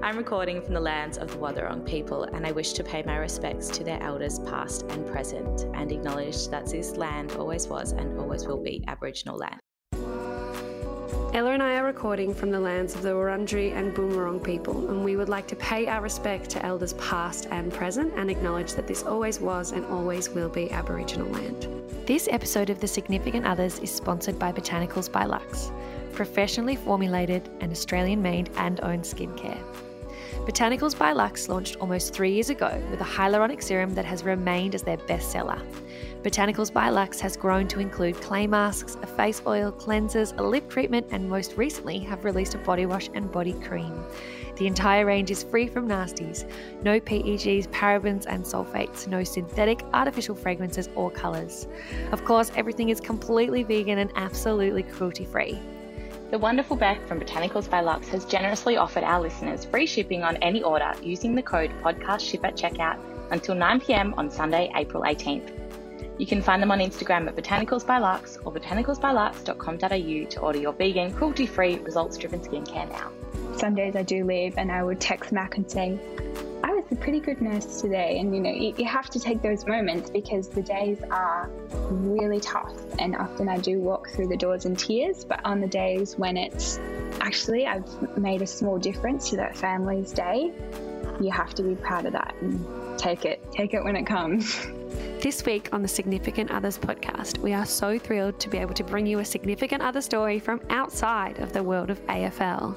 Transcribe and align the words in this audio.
I'm 0.00 0.16
recording 0.16 0.62
from 0.62 0.74
the 0.74 0.80
lands 0.80 1.18
of 1.18 1.30
the 1.30 1.36
Wadawurrung 1.36 1.84
people, 1.84 2.24
and 2.24 2.46
I 2.46 2.52
wish 2.52 2.72
to 2.74 2.84
pay 2.84 3.02
my 3.02 3.16
respects 3.16 3.68
to 3.70 3.84
their 3.84 4.02
elders, 4.02 4.38
past 4.40 4.84
and 4.88 5.06
present, 5.06 5.66
and 5.74 5.92
acknowledge 5.92 6.48
that 6.48 6.66
this 6.66 6.96
land 6.96 7.32
always 7.32 7.68
was 7.68 7.92
and 7.92 8.18
always 8.18 8.46
will 8.46 8.62
be 8.62 8.82
Aboriginal 8.88 9.36
land. 9.36 9.60
Ella 11.34 11.52
and 11.52 11.62
I 11.62 11.76
are 11.76 11.84
recording 11.84 12.34
from 12.34 12.50
the 12.50 12.60
lands 12.60 12.94
of 12.94 13.02
the 13.02 13.10
Wurundjeri 13.10 13.72
and 13.72 13.94
Boon 13.94 14.12
Wurrung 14.12 14.42
people, 14.42 14.88
and 14.88 15.04
we 15.04 15.16
would 15.16 15.28
like 15.28 15.46
to 15.48 15.56
pay 15.56 15.86
our 15.86 16.00
respect 16.00 16.48
to 16.50 16.64
elders 16.64 16.94
past 16.94 17.48
and 17.50 17.72
present 17.72 18.12
and 18.16 18.30
acknowledge 18.30 18.72
that 18.74 18.86
this 18.86 19.02
always 19.02 19.40
was 19.40 19.72
and 19.72 19.84
always 19.86 20.28
will 20.30 20.48
be 20.48 20.70
Aboriginal 20.72 21.28
land. 21.28 21.68
This 22.06 22.28
episode 22.30 22.70
of 22.70 22.80
The 22.80 22.88
Significant 22.88 23.46
Others 23.46 23.78
is 23.78 23.90
sponsored 23.90 24.38
by 24.38 24.52
Botanicals 24.52 25.10
by 25.10 25.24
Lux, 25.24 25.70
professionally 26.12 26.76
formulated 26.76 27.48
and 27.60 27.72
Australian 27.72 28.22
made 28.22 28.50
and 28.56 28.80
owned 28.82 29.04
skincare. 29.04 29.62
Botanicals 30.46 30.98
by 30.98 31.12
Lux 31.12 31.48
launched 31.48 31.76
almost 31.76 32.12
three 32.12 32.32
years 32.32 32.50
ago 32.50 32.82
with 32.90 33.00
a 33.00 33.04
hyaluronic 33.04 33.62
serum 33.62 33.94
that 33.94 34.04
has 34.04 34.24
remained 34.24 34.74
as 34.74 34.82
their 34.82 34.96
bestseller. 34.96 35.60
Botanicals 36.24 36.72
by 36.72 36.88
Lux 36.88 37.20
has 37.20 37.36
grown 37.36 37.68
to 37.68 37.78
include 37.78 38.20
clay 38.20 38.48
masks, 38.48 38.96
a 39.02 39.06
face 39.06 39.40
oil, 39.46 39.70
cleansers, 39.70 40.36
a 40.38 40.42
lip 40.42 40.68
treatment, 40.68 41.06
and 41.12 41.28
most 41.28 41.56
recently 41.56 42.00
have 42.00 42.24
released 42.24 42.56
a 42.56 42.58
body 42.58 42.86
wash 42.86 43.08
and 43.14 43.30
body 43.30 43.52
cream. 43.52 44.04
The 44.56 44.66
entire 44.66 45.06
range 45.06 45.30
is 45.30 45.44
free 45.44 45.68
from 45.68 45.88
nasties, 45.88 46.48
no 46.82 46.98
PEGs, 46.98 47.68
parabens, 47.68 48.26
and 48.26 48.44
sulfates, 48.44 49.06
no 49.06 49.22
synthetic, 49.24 49.82
artificial 49.94 50.34
fragrances 50.34 50.88
or 50.94 51.10
colours. 51.10 51.68
Of 52.10 52.24
course, 52.24 52.50
everything 52.56 52.88
is 52.88 53.00
completely 53.00 53.62
vegan 53.62 53.98
and 53.98 54.12
absolutely 54.16 54.82
cruelty 54.82 55.24
free. 55.24 55.60
The 56.32 56.38
wonderful 56.38 56.76
Beck 56.78 57.06
from 57.06 57.20
Botanicals 57.20 57.68
by 57.68 57.82
Lux 57.82 58.08
has 58.08 58.24
generously 58.24 58.78
offered 58.78 59.04
our 59.04 59.20
listeners 59.20 59.66
free 59.66 59.84
shipping 59.84 60.22
on 60.22 60.36
any 60.36 60.62
order 60.62 60.90
using 61.02 61.34
the 61.34 61.42
code 61.42 61.70
PODCASTSHIP 61.82 62.42
at 62.42 62.56
checkout 62.56 62.98
until 63.30 63.54
9pm 63.54 64.16
on 64.16 64.30
Sunday, 64.30 64.72
April 64.74 65.02
18th. 65.02 65.50
You 66.18 66.24
can 66.24 66.40
find 66.40 66.62
them 66.62 66.70
on 66.70 66.78
Instagram 66.78 67.28
at 67.28 67.36
Botanicals 67.36 67.86
by 67.86 67.98
Lux 67.98 68.38
or 68.46 68.52
botanicalsbylux.com.au 68.54 70.30
to 70.30 70.40
order 70.40 70.58
your 70.58 70.72
vegan, 70.72 71.12
cruelty 71.12 71.44
free, 71.44 71.76
results 71.80 72.16
driven 72.16 72.40
skincare 72.40 72.88
now. 72.88 73.12
Some 73.58 73.74
days 73.74 73.94
I 73.94 74.02
do 74.02 74.24
leave 74.24 74.56
and 74.56 74.72
I 74.72 74.82
would 74.82 75.02
text 75.02 75.32
Mack 75.32 75.58
and 75.58 75.70
say, 75.70 76.00
a 76.92 76.96
pretty 76.96 77.20
good 77.20 77.40
nurse 77.40 77.80
today. 77.80 78.18
And 78.18 78.34
you 78.34 78.40
know, 78.40 78.50
you, 78.50 78.74
you 78.76 78.84
have 78.86 79.10
to 79.10 79.20
take 79.20 79.42
those 79.42 79.66
moments 79.66 80.10
because 80.10 80.48
the 80.48 80.62
days 80.62 80.98
are 81.10 81.50
really 81.90 82.40
tough. 82.40 82.74
And 82.98 83.16
often 83.16 83.48
I 83.48 83.58
do 83.58 83.78
walk 83.80 84.10
through 84.10 84.28
the 84.28 84.36
doors 84.36 84.64
in 84.64 84.76
tears, 84.76 85.24
but 85.24 85.44
on 85.44 85.60
the 85.60 85.66
days 85.66 86.16
when 86.16 86.36
it's 86.36 86.78
actually 87.20 87.66
I've 87.66 88.18
made 88.18 88.42
a 88.42 88.46
small 88.46 88.78
difference 88.78 89.30
to 89.30 89.36
that 89.36 89.56
family's 89.56 90.12
day, 90.12 90.52
you 91.20 91.30
have 91.30 91.54
to 91.54 91.62
be 91.62 91.74
proud 91.74 92.06
of 92.06 92.12
that 92.12 92.34
and 92.40 92.98
take 92.98 93.24
it. 93.24 93.40
Take 93.52 93.74
it 93.74 93.82
when 93.82 93.96
it 93.96 94.06
comes. 94.06 94.66
This 95.22 95.44
week 95.46 95.68
on 95.70 95.82
the 95.82 95.88
Significant 95.88 96.50
Others 96.50 96.78
podcast, 96.78 97.38
we 97.38 97.52
are 97.52 97.64
so 97.64 97.96
thrilled 97.96 98.40
to 98.40 98.48
be 98.48 98.58
able 98.58 98.74
to 98.74 98.82
bring 98.82 99.06
you 99.06 99.20
a 99.20 99.24
significant 99.24 99.80
other 99.80 100.00
story 100.00 100.40
from 100.40 100.60
outside 100.68 101.38
of 101.38 101.52
the 101.52 101.62
world 101.62 101.90
of 101.90 102.04
AFL. 102.08 102.76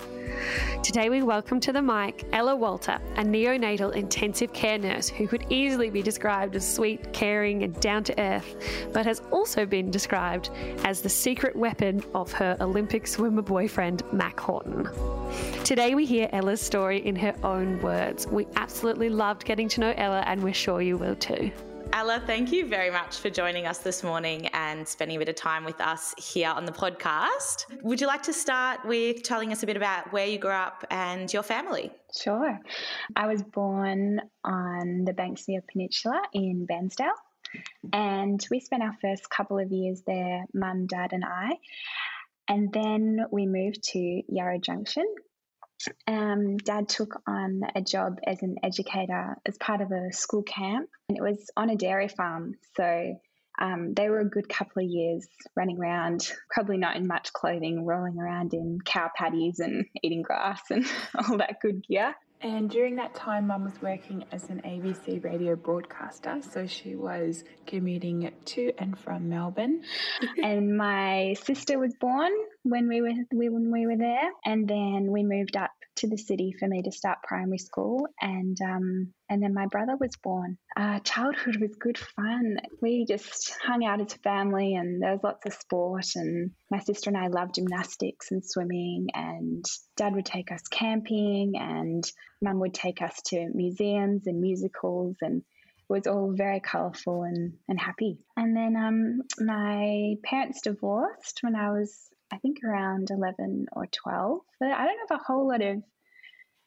Today, 0.84 1.10
we 1.10 1.24
welcome 1.24 1.60
to 1.62 1.74
the 1.74 1.82
mic 1.82 2.24
Ella 2.34 2.56
Walter, 2.56 3.00
a 3.16 3.24
neonatal 3.24 3.96
intensive 3.96 4.54
care 4.54 4.78
nurse 4.78 5.10
who 5.10 5.28
could 5.28 5.48
easily 5.50 5.90
be 5.90 6.04
described 6.04 6.56
as 6.56 6.72
sweet, 6.72 7.12
caring, 7.14 7.64
and 7.64 7.80
down 7.80 8.04
to 8.04 8.22
earth, 8.22 8.56
but 8.94 9.08
has 9.08 9.24
also 9.32 9.66
been 9.66 9.90
described 9.90 10.52
as 10.84 11.02
the 11.02 11.10
secret 11.10 11.56
weapon 11.56 12.04
of 12.14 12.32
her 12.34 12.56
Olympic 12.62 13.08
swimmer 13.08 13.42
boyfriend, 13.42 14.04
Mack 14.14 14.40
Horton. 14.40 14.88
Today, 15.64 15.96
we 15.96 16.06
hear 16.06 16.30
Ella's 16.32 16.62
story 16.62 17.04
in 17.08 17.16
her 17.16 17.34
own 17.44 17.82
words. 17.82 18.28
We 18.28 18.46
absolutely 18.56 19.10
loved 19.10 19.46
getting 19.46 19.68
to 19.70 19.80
know 19.80 19.96
Ella, 19.98 20.24
and 20.28 20.44
we're 20.44 20.54
sure 20.54 20.80
you 20.80 20.96
will 20.96 21.16
too. 21.16 21.52
Ella, 21.94 22.22
thank 22.26 22.52
you 22.52 22.66
very 22.68 22.90
much 22.90 23.18
for 23.18 23.30
joining 23.30 23.66
us 23.66 23.78
this 23.80 24.04
morning 24.04 24.48
and 24.48 24.88
spending 24.88 25.18
a 25.18 25.20
bit 25.20 25.30
of 25.30 25.36
time 25.36 25.64
with 25.64 25.80
us 25.80 26.14
here 26.18 26.50
on 26.50 26.66
the 26.66 26.72
podcast. 26.72 27.66
Would 27.84 28.02
you 28.02 28.08
like 28.08 28.24
to 28.24 28.34
start 28.34 28.86
with 28.86 29.24
telling 29.24 29.52
us 29.52 29.64
a 29.64 29.66
bit 29.66 29.78
about 29.78 30.12
where 30.12 30.26
you 30.26 30.38
grew 30.38 30.52
up 30.52 30.86
and 30.92 31.32
your 31.32 31.44
family? 31.44 31.92
Sure. 32.16 32.60
I 33.16 33.28
was 33.28 33.44
born 33.44 34.22
on 34.44 35.06
the 35.06 35.14
Banksia 35.14 35.62
Peninsula 35.72 36.22
in 36.34 36.68
Bairnsdale, 36.70 37.16
and 37.94 38.46
we 38.52 38.60
spent 38.60 38.84
our 38.84 38.98
first 39.02 39.30
couple 39.30 39.60
of 39.60 39.72
years 39.72 40.02
there, 40.06 40.46
mum, 40.54 40.88
dad, 40.88 41.14
and 41.14 41.24
I. 41.24 41.54
And 42.48 42.72
then 42.74 43.26
we 43.32 43.46
moved 43.46 43.84
to 43.92 44.22
Yarra 44.28 44.60
Junction, 44.60 45.06
um, 46.08 46.58
Dad 46.58 46.90
took 46.90 47.22
on 47.28 47.62
a 47.76 47.82
job 47.82 48.20
as 48.26 48.42
an 48.44 48.56
educator 48.64 49.36
as 49.46 49.58
part 49.58 49.82
of 49.82 49.92
a 49.92 50.12
school 50.12 50.44
camp, 50.44 50.90
and 51.10 51.18
it 51.18 51.22
was 51.22 51.50
on 51.56 51.70
a 51.70 51.76
dairy 51.76 52.08
farm. 52.08 52.56
So 52.76 53.20
um, 53.60 53.94
they 53.94 54.10
were 54.10 54.20
a 54.20 54.30
good 54.30 54.50
couple 54.50 54.84
of 54.84 54.90
years 54.90 55.28
running 55.56 55.80
around, 55.80 56.30
probably 56.50 56.78
not 56.78 56.98
in 56.98 57.08
much 57.08 57.32
clothing, 57.34 57.86
rolling 57.86 58.20
around 58.20 58.54
in 58.54 58.80
cow 58.84 59.10
paddies 59.16 59.60
and 59.60 59.86
eating 60.04 60.22
grass 60.22 60.62
and 60.70 60.86
all 61.16 61.38
that 61.38 61.58
good 61.62 61.86
gear. 61.88 62.16
And 62.46 62.70
during 62.70 62.98
that 62.98 63.16
time, 63.16 63.48
Mum 63.48 63.64
was 63.64 63.82
working 63.82 64.24
as 64.32 64.52
an 64.52 64.62
ABC 64.64 65.24
radio 65.24 65.56
broadcaster, 65.56 66.44
so 66.48 66.68
she 66.68 66.96
was 66.96 67.44
commuting 67.66 68.32
to 68.46 68.72
and 68.78 68.96
from 69.00 69.30
Melbourne. 69.30 69.82
and 70.44 70.78
my 70.78 71.34
sister 71.44 71.80
was 71.80 71.96
born 72.00 72.32
when 72.62 72.88
we 72.88 73.02
were 73.02 73.16
when 73.32 73.72
we 73.72 73.88
were 73.88 73.98
there, 73.98 74.30
and 74.46 74.68
then 74.68 75.12
we 75.12 75.24
moved 75.24 75.58
up 75.58 75.72
to 75.98 76.08
the 76.08 76.18
city 76.18 76.54
for 76.60 76.68
me 76.68 76.82
to 76.84 76.92
start 76.92 77.20
primary 77.24 77.58
school, 77.58 78.08
and 78.22 78.58
um, 78.62 79.14
and 79.30 79.42
then 79.42 79.54
my 79.54 79.66
brother 79.68 79.96
was 80.00 80.16
born. 80.24 80.58
Uh, 80.78 81.00
childhood 81.00 81.58
was 81.62 81.76
good 81.80 81.98
fun. 81.98 82.58
We 82.82 83.06
just 83.08 83.56
hung 83.62 83.86
out 83.86 84.02
as 84.02 84.14
a 84.14 84.20
family, 84.20 84.76
and 84.76 85.02
there 85.02 85.12
was 85.12 85.24
lots 85.24 85.46
of 85.46 85.54
sport. 85.54 86.06
And 86.16 86.52
my 86.70 86.80
sister 86.80 87.10
and 87.10 87.18
I 87.18 87.28
loved 87.28 87.56
gymnastics 87.56 88.32
and 88.32 88.44
swimming. 88.46 89.08
And 89.14 89.66
Dad 89.98 90.14
would 90.14 90.26
take 90.26 90.52
us 90.52 90.68
camping, 90.70 91.54
and 91.56 92.04
Mum 92.42 92.60
would 92.60 92.74
take 92.74 93.02
us 93.02 93.22
to 93.28 93.50
museums 93.54 94.28
and 94.28 94.42
musicals, 94.42 95.16
and 95.22 95.42
it 95.42 95.94
was 95.94 96.08
all 96.08 96.34
very 96.36 96.60
colourful 96.60 97.24
and, 97.24 97.54
and 97.68 97.80
happy. 97.80 98.18
And 98.36 98.56
then 98.56 98.76
um, 98.76 99.22
my 99.40 100.16
parents 100.24 100.62
divorced 100.62 101.40
when 101.42 101.56
I 101.56 101.72
was 101.72 102.10
I 102.32 102.38
think 102.38 102.58
around 102.64 103.10
11 103.12 103.68
or 103.72 103.88
12. 103.88 104.40
But 104.60 104.72
I 104.72 104.86
don't 104.86 105.10
have 105.10 105.20
a 105.20 105.24
whole 105.24 105.48
lot 105.48 105.62
of 105.62 105.84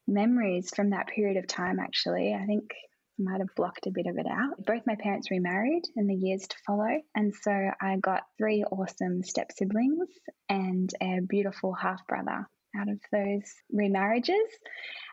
memories 0.07 0.71
from 0.75 0.91
that 0.91 1.09
period 1.09 1.37
of 1.37 1.47
time, 1.47 1.79
actually. 1.79 2.35
I 2.35 2.47
think 2.47 2.71
I 2.73 3.23
might 3.23 3.41
have 3.41 3.55
blocked 3.57 3.87
a 3.87 3.93
bit 3.93 4.07
of 4.07 4.17
it 4.17 4.27
out. 4.27 4.65
Both 4.65 4.87
my 4.87 4.95
parents 4.95 5.31
remarried 5.31 5.83
in 5.97 6.07
the 6.07 6.15
years 6.15 6.47
to 6.49 6.57
follow. 6.67 7.01
And 7.15 7.35
so 7.35 7.51
I 7.81 7.97
got 7.97 8.23
three 8.39 8.65
awesome 8.65 9.23
step 9.23 9.51
siblings 9.53 10.09
and 10.49 10.93
a 11.03 11.21
beautiful 11.29 11.75
half 11.75 12.07
brother 12.07 12.49
out 12.77 12.89
of 12.89 13.01
those 13.13 13.53
remarriages. 13.75 14.49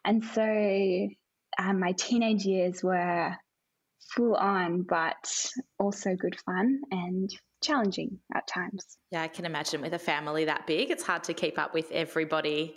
And 0.03 0.23
so 0.23 1.07
um, 1.57 1.79
my 1.79 1.93
teenage 1.93 2.45
years 2.45 2.83
were 2.83 3.35
full 4.13 4.35
on, 4.35 4.83
but 4.83 5.49
also 5.79 6.15
good 6.15 6.37
fun 6.45 6.81
and 6.91 7.29
challenging 7.65 8.19
at 8.33 8.47
times. 8.47 8.97
Yeah, 9.11 9.21
I 9.21 9.27
can 9.27 9.45
imagine 9.45 9.81
with 9.81 9.93
a 9.93 9.99
family 9.99 10.45
that 10.45 10.67
big, 10.67 10.91
it's 10.91 11.03
hard 11.03 11.23
to 11.25 11.33
keep 11.33 11.57
up 11.57 11.73
with 11.73 11.91
everybody 11.91 12.75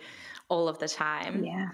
all 0.49 0.69
of 0.69 0.79
the 0.79 0.89
time. 0.89 1.45
Yeah. 1.45 1.69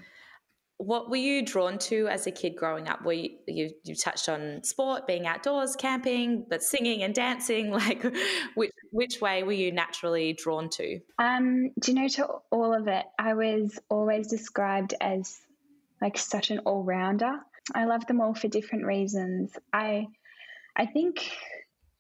What 0.79 1.09
were 1.09 1.17
you 1.17 1.45
drawn 1.47 1.79
to 1.79 2.09
as 2.09 2.27
a 2.27 2.33
kid 2.33 2.57
growing 2.57 2.89
up? 2.89 3.05
Were 3.05 3.13
you, 3.13 3.31
you, 3.47 3.71
you 3.85 3.95
touched 3.95 4.29
on 4.29 4.65
sport, 4.65 5.07
being 5.07 5.25
outdoors, 5.25 5.77
camping, 5.77 6.47
but 6.51 6.65
singing 6.65 7.05
and 7.05 7.15
dancing? 7.15 7.71
Like, 7.71 8.05
which 8.55 8.73
which 8.91 9.21
way 9.21 9.45
were 9.45 9.53
you 9.53 9.71
naturally 9.71 10.33
drawn 10.33 10.69
to? 10.71 11.01
Um, 11.19 11.71
do 11.81 11.93
you 11.93 12.01
know 12.01 12.09
to 12.09 12.27
all 12.51 12.75
of 12.75 12.89
it? 12.89 13.05
I 13.19 13.35
was 13.35 13.79
always 13.89 14.27
described 14.27 14.95
as 15.01 15.39
like 16.03 16.19
such 16.19 16.51
an 16.51 16.59
all 16.61 16.83
rounder. 16.83 17.39
I 17.75 17.85
love 17.85 18.07
them 18.07 18.21
all 18.21 18.35
for 18.35 18.49
different 18.49 18.85
reasons. 18.85 19.53
I 19.73 20.09
I 20.77 20.87
think 20.87 21.31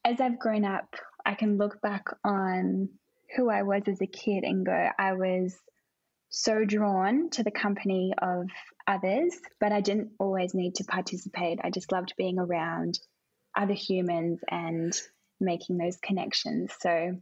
as 0.04 0.20
I've 0.20 0.38
grown 0.38 0.64
up, 0.64 0.94
I 1.24 1.34
can 1.34 1.56
look 1.56 1.80
back 1.80 2.04
on 2.24 2.88
who 3.36 3.50
I 3.50 3.62
was 3.62 3.82
as 3.86 4.00
a 4.00 4.06
kid 4.06 4.44
and 4.44 4.64
go, 4.64 4.88
I 4.98 5.14
was 5.14 5.56
so 6.28 6.64
drawn 6.64 7.30
to 7.30 7.42
the 7.42 7.50
company 7.50 8.12
of 8.20 8.48
others, 8.86 9.34
but 9.60 9.72
I 9.72 9.80
didn't 9.80 10.10
always 10.18 10.52
need 10.52 10.76
to 10.76 10.84
participate. 10.84 11.58
I 11.62 11.70
just 11.70 11.90
loved 11.90 12.14
being 12.18 12.38
around 12.38 12.98
other 13.56 13.72
humans 13.72 14.40
and 14.50 14.92
making 15.40 15.78
those 15.78 15.96
connections. 15.96 16.72
So 16.80 17.16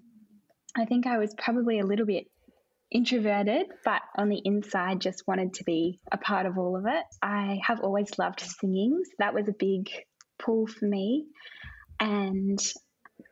I 0.76 0.84
think 0.86 1.06
I 1.06 1.18
was 1.18 1.34
probably 1.34 1.78
a 1.78 1.86
little 1.86 2.06
bit 2.06 2.26
introverted, 2.90 3.66
but 3.84 4.02
on 4.16 4.28
the 4.28 4.40
inside, 4.44 5.00
just 5.00 5.26
wanted 5.26 5.54
to 5.54 5.64
be 5.64 6.00
a 6.10 6.16
part 6.16 6.46
of 6.46 6.58
all 6.58 6.76
of 6.76 6.86
it. 6.86 7.04
I 7.22 7.60
have 7.64 7.80
always 7.80 8.18
loved 8.18 8.40
singing. 8.40 9.00
So 9.04 9.12
that 9.18 9.34
was 9.34 9.48
a 9.48 9.54
big 9.58 9.90
pull 10.38 10.66
for 10.66 10.86
me. 10.86 11.26
And 12.02 12.58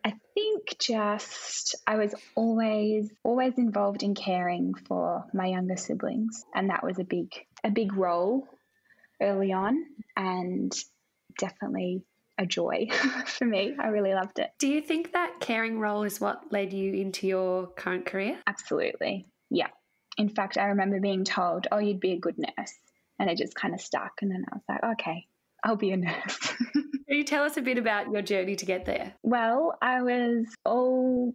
I 0.05 0.14
think 0.34 0.76
just 0.81 1.75
I 1.88 1.96
was 1.96 2.14
always 2.37 3.11
always 3.25 3.58
involved 3.58 4.05
in 4.05 4.14
caring 4.14 4.75
for 4.87 5.25
my 5.34 5.46
younger 5.46 5.76
siblings 5.76 6.44
and 6.55 6.70
that 6.70 6.84
was 6.84 7.00
a 7.00 7.05
big 7.05 7.32
a 7.64 7.70
big 7.70 7.94
role 7.94 8.46
early 9.20 9.52
on 9.52 9.84
and 10.17 10.72
definitely 11.37 12.05
a 12.38 12.46
joy 12.46 12.87
for 13.26 13.44
me. 13.44 13.75
I 13.76 13.88
really 13.88 14.14
loved 14.14 14.38
it. 14.38 14.50
Do 14.61 14.69
you 14.69 14.81
think 14.81 15.14
that 15.14 15.40
caring 15.40 15.81
role 15.81 16.05
is 16.05 16.20
what 16.20 16.52
led 16.52 16.72
you 16.72 16.94
into 16.94 17.26
your 17.26 17.67
current 17.67 18.06
career? 18.06 18.38
Absolutely. 18.46 19.26
Yeah. 19.50 19.69
In 20.17 20.28
fact, 20.28 20.58
I 20.58 20.67
remember 20.67 21.00
being 21.00 21.25
told, 21.25 21.67
oh, 21.72 21.78
you'd 21.78 21.99
be 21.99 22.12
a 22.12 22.20
good 22.20 22.38
nurse. 22.38 22.72
And 23.19 23.28
it 23.28 23.37
just 23.37 23.55
kind 23.56 23.75
of 23.75 23.81
stuck. 23.81 24.12
And 24.22 24.31
then 24.31 24.44
I 24.50 24.55
was 24.55 24.64
like, 24.69 24.93
okay, 24.93 25.26
I'll 25.62 25.77
be 25.77 25.91
a 25.91 25.97
nurse. 25.97 26.39
Can 26.73 27.19
you 27.19 27.25
tell 27.25 27.45
us 27.45 27.57
a 27.57 27.62
bit 27.62 27.79
about 27.79 28.11
your 28.11 28.23
journey 28.23 28.57
to 28.57 28.67
get 28.67 28.85
there? 28.85 29.15
Well, 29.23 29.77
I 29.83 30.03
was 30.03 30.47
all 30.65 31.35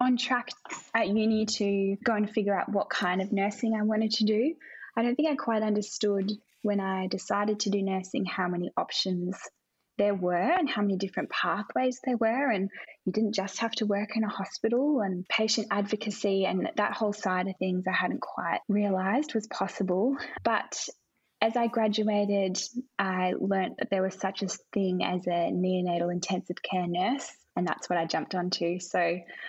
on 0.00 0.16
track 0.16 0.50
at 0.94 1.08
uni 1.08 1.46
to 1.46 1.96
go 2.04 2.14
and 2.14 2.30
figure 2.30 2.58
out 2.58 2.72
what 2.72 2.88
kind 2.88 3.20
of 3.20 3.32
nursing 3.32 3.74
I 3.74 3.82
wanted 3.82 4.12
to 4.12 4.24
do. 4.24 4.54
I 4.96 5.02
don't 5.02 5.16
think 5.16 5.28
I 5.28 5.34
quite 5.34 5.62
understood 5.62 6.30
when 6.62 6.80
I 6.80 7.06
decided 7.08 7.60
to 7.60 7.70
do 7.70 7.82
nursing 7.82 8.24
how 8.24 8.48
many 8.48 8.70
options 8.76 9.36
there 9.96 10.14
were 10.14 10.36
and 10.36 10.68
how 10.68 10.82
many 10.82 10.96
different 10.96 11.30
pathways 11.30 12.00
there 12.04 12.16
were. 12.16 12.50
And 12.50 12.70
you 13.04 13.12
didn't 13.12 13.34
just 13.34 13.58
have 13.58 13.72
to 13.72 13.86
work 13.86 14.16
in 14.16 14.24
a 14.24 14.28
hospital 14.28 15.00
and 15.00 15.26
patient 15.28 15.68
advocacy 15.70 16.46
and 16.46 16.70
that 16.76 16.92
whole 16.92 17.12
side 17.12 17.48
of 17.48 17.56
things 17.58 17.84
I 17.86 17.92
hadn't 17.92 18.20
quite 18.20 18.60
realized 18.68 19.34
was 19.34 19.46
possible. 19.48 20.16
But 20.44 20.78
as 21.40 21.56
I 21.56 21.68
graduated, 21.68 22.58
I 22.98 23.34
learned 23.38 23.76
that 23.78 23.90
there 23.90 24.02
was 24.02 24.14
such 24.14 24.42
a 24.42 24.48
thing 24.72 25.04
as 25.04 25.26
a 25.26 25.50
neonatal 25.52 26.12
intensive 26.12 26.62
care 26.62 26.86
nurse. 26.86 27.30
And 27.56 27.66
that's 27.66 27.88
what 27.88 27.98
I 27.98 28.06
jumped 28.06 28.34
onto. 28.34 28.78
So 28.78 29.00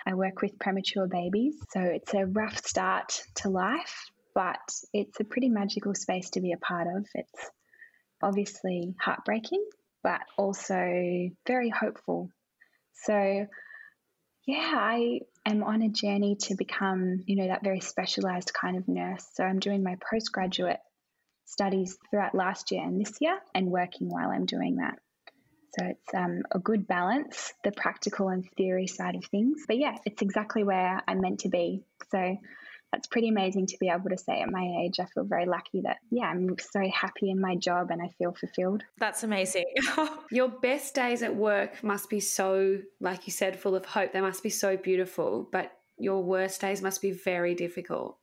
I 0.06 0.14
work 0.14 0.42
with 0.42 0.58
premature 0.58 1.06
babies. 1.06 1.54
So 1.70 1.80
it's 1.80 2.12
a 2.14 2.26
rough 2.26 2.64
start 2.66 3.22
to 3.36 3.50
life, 3.50 4.10
but 4.34 4.58
it's 4.92 5.20
a 5.20 5.24
pretty 5.24 5.48
magical 5.48 5.94
space 5.94 6.30
to 6.30 6.40
be 6.40 6.52
a 6.52 6.56
part 6.56 6.88
of. 6.88 7.06
It's 7.14 7.50
obviously 8.22 8.94
heartbreaking 9.00 9.64
but 10.02 10.20
also 10.36 11.30
very 11.46 11.70
hopeful. 11.70 12.30
So, 13.04 13.46
yeah, 14.46 14.72
I 14.74 15.20
am 15.46 15.62
on 15.62 15.82
a 15.82 15.88
journey 15.88 16.36
to 16.42 16.54
become, 16.54 17.20
you 17.26 17.36
know, 17.36 17.48
that 17.48 17.64
very 17.64 17.80
specialized 17.80 18.52
kind 18.52 18.76
of 18.76 18.88
nurse. 18.88 19.26
So, 19.34 19.44
I'm 19.44 19.58
doing 19.58 19.82
my 19.82 19.96
postgraduate 20.10 20.80
studies 21.50 21.98
throughout 22.10 22.34
last 22.34 22.70
year 22.70 22.82
and 22.82 23.00
this 23.00 23.12
year 23.20 23.38
and 23.54 23.70
working 23.70 24.08
while 24.08 24.30
I'm 24.30 24.46
doing 24.46 24.76
that. 24.76 24.98
So 25.78 25.86
it's 25.86 26.14
um, 26.14 26.42
a 26.50 26.58
good 26.58 26.86
balance, 26.86 27.52
the 27.62 27.72
practical 27.72 28.28
and 28.28 28.44
theory 28.56 28.86
side 28.86 29.14
of 29.14 29.24
things. 29.26 29.64
But 29.66 29.78
yeah, 29.78 29.96
it's 30.04 30.22
exactly 30.22 30.64
where 30.64 31.00
I'm 31.06 31.20
meant 31.20 31.40
to 31.40 31.48
be. 31.48 31.84
So 32.10 32.36
that's 32.92 33.06
pretty 33.06 33.28
amazing 33.28 33.66
to 33.66 33.76
be 33.78 33.88
able 33.88 34.10
to 34.10 34.18
say 34.18 34.40
at 34.40 34.50
my 34.50 34.82
age. 34.82 34.98
I 34.98 35.04
feel 35.04 35.24
very 35.24 35.46
lucky 35.46 35.82
that, 35.82 35.98
yeah, 36.10 36.24
I'm 36.24 36.56
so 36.58 36.80
happy 36.92 37.30
in 37.30 37.40
my 37.40 37.54
job 37.54 37.90
and 37.90 38.02
I 38.02 38.08
feel 38.18 38.32
fulfilled. 38.32 38.82
That's 38.98 39.22
amazing. 39.22 39.66
Your 40.32 40.48
best 40.48 40.94
days 40.94 41.22
at 41.22 41.36
work 41.36 41.84
must 41.84 42.10
be 42.10 42.18
so, 42.18 42.78
like 43.00 43.26
you 43.28 43.32
said, 43.32 43.56
full 43.56 43.76
of 43.76 43.84
hope. 43.84 44.12
They 44.12 44.20
must 44.20 44.42
be 44.42 44.50
so 44.50 44.76
beautiful, 44.76 45.48
but 45.52 45.72
your 46.00 46.22
worst 46.22 46.62
days 46.62 46.82
must 46.82 47.02
be 47.02 47.12
very 47.12 47.54
difficult. 47.54 48.16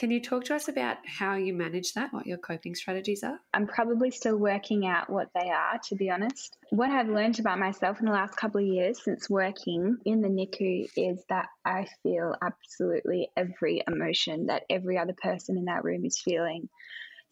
Can 0.00 0.10
you 0.10 0.22
talk 0.22 0.44
to 0.44 0.54
us 0.54 0.66
about 0.66 0.96
how 1.04 1.34
you 1.34 1.52
manage 1.52 1.92
that, 1.92 2.10
what 2.10 2.26
your 2.26 2.38
coping 2.38 2.74
strategies 2.74 3.22
are? 3.22 3.38
I'm 3.52 3.66
probably 3.66 4.10
still 4.10 4.38
working 4.38 4.86
out 4.86 5.10
what 5.10 5.28
they 5.34 5.50
are, 5.50 5.78
to 5.90 5.94
be 5.94 6.08
honest. 6.08 6.56
What 6.70 6.88
I've 6.88 7.10
learned 7.10 7.38
about 7.38 7.58
myself 7.58 8.00
in 8.00 8.06
the 8.06 8.12
last 8.12 8.34
couple 8.34 8.62
of 8.62 8.66
years 8.66 9.04
since 9.04 9.28
working 9.28 9.98
in 10.06 10.22
the 10.22 10.28
NICU 10.28 10.88
is 10.96 11.22
that 11.28 11.48
I 11.66 11.86
feel 12.02 12.34
absolutely 12.42 13.28
every 13.36 13.82
emotion 13.86 14.46
that 14.46 14.62
every 14.70 14.96
other 14.96 15.14
person 15.22 15.58
in 15.58 15.66
that 15.66 15.84
room 15.84 16.06
is 16.06 16.18
feeling. 16.18 16.70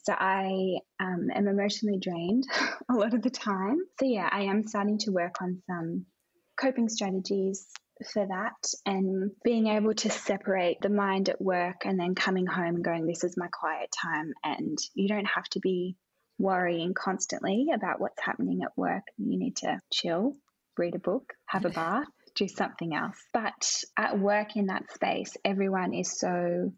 So 0.02 0.12
I 0.12 0.76
um, 1.00 1.28
am 1.34 1.48
emotionally 1.48 1.98
drained 1.98 2.44
a 2.90 2.94
lot 2.94 3.14
of 3.14 3.22
the 3.22 3.30
time. 3.30 3.78
So 3.98 4.04
yeah, 4.04 4.28
I 4.30 4.42
am 4.42 4.66
starting 4.66 4.98
to 4.98 5.10
work 5.10 5.40
on 5.40 5.62
some 5.66 6.04
coping 6.60 6.90
strategies 6.90 7.66
for 8.12 8.26
that 8.26 8.54
and 8.86 9.30
being 9.44 9.66
able 9.66 9.94
to 9.94 10.10
separate 10.10 10.80
the 10.80 10.88
mind 10.88 11.28
at 11.28 11.40
work 11.40 11.82
and 11.84 11.98
then 11.98 12.14
coming 12.14 12.46
home 12.46 12.76
and 12.76 12.84
going, 12.84 13.06
This 13.06 13.24
is 13.24 13.36
my 13.36 13.48
quiet 13.48 13.90
time. 13.90 14.32
And 14.44 14.78
you 14.94 15.08
don't 15.08 15.26
have 15.26 15.48
to 15.50 15.60
be 15.60 15.96
worrying 16.38 16.94
constantly 16.94 17.68
about 17.74 18.00
what's 18.00 18.22
happening 18.22 18.60
at 18.62 18.76
work. 18.76 19.02
You 19.16 19.38
need 19.38 19.56
to 19.58 19.80
chill, 19.92 20.34
read 20.76 20.94
a 20.94 21.00
book, 21.00 21.32
have 21.46 21.64
a 21.64 21.70
bath, 21.70 22.06
do 22.34 22.48
something 22.48 22.94
else. 22.94 23.18
But 23.32 23.82
at 23.96 24.18
work 24.18 24.56
in 24.56 24.66
that 24.66 24.90
space, 24.92 25.36
everyone 25.44 25.94
is 25.94 26.18
so 26.18 26.72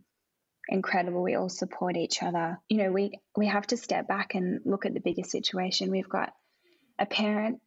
incredible. 0.68 1.22
We 1.22 1.34
all 1.34 1.48
support 1.48 1.96
each 1.96 2.22
other. 2.22 2.58
You 2.68 2.78
know, 2.78 2.92
we 2.92 3.12
we 3.36 3.46
have 3.46 3.66
to 3.68 3.76
step 3.76 4.08
back 4.08 4.34
and 4.34 4.60
look 4.64 4.86
at 4.86 4.94
the 4.94 5.00
bigger 5.00 5.24
situation. 5.24 5.90
We've 5.90 6.08
got 6.08 6.32
a 6.98 7.06
parent 7.06 7.60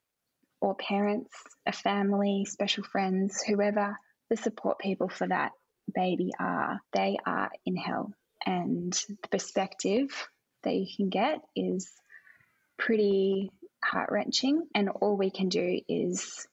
or 0.64 0.76
parents, 0.76 1.30
a 1.68 1.74
family, 1.74 2.46
special 2.46 2.86
friends, 2.86 3.44
whoever 3.46 3.98
the 4.30 4.38
support 4.38 4.80
people 4.80 5.10
for 5.10 5.28
that 5.28 5.52
baby 5.94 6.32
are, 6.40 6.80
they 6.94 7.18
are 7.26 7.52
in 7.66 7.76
hell. 7.76 8.14
And 8.46 8.94
the 8.94 9.28
perspective 9.30 10.08
that 10.64 10.74
you 10.74 10.88
can 10.96 11.10
get 11.10 11.42
is 11.54 11.92
pretty 12.78 13.52
heart 13.84 14.10
wrenching. 14.10 14.66
And 14.74 14.88
all 14.88 15.18
we 15.18 15.32
can 15.32 15.50
do 15.50 15.82
is 15.90 16.48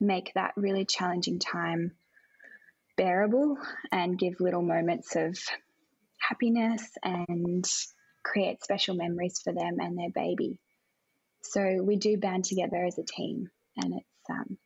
make 0.00 0.32
that 0.34 0.54
really 0.56 0.86
challenging 0.86 1.38
time 1.38 1.92
bearable 2.96 3.58
and 3.92 4.18
give 4.18 4.40
little 4.40 4.62
moments 4.62 5.14
of 5.14 5.38
happiness 6.18 6.88
and 7.02 7.66
create 8.24 8.62
special 8.64 8.94
memories 8.94 9.42
for 9.44 9.52
them 9.52 9.76
and 9.78 9.98
their 9.98 10.10
baby. 10.10 10.58
So 11.42 11.82
we 11.82 11.96
do 11.96 12.16
band 12.16 12.44
together 12.44 12.84
as 12.84 12.98
a 12.98 13.04
team, 13.04 13.50
and 13.76 13.94
it's 13.94 14.30
um, 14.30 14.58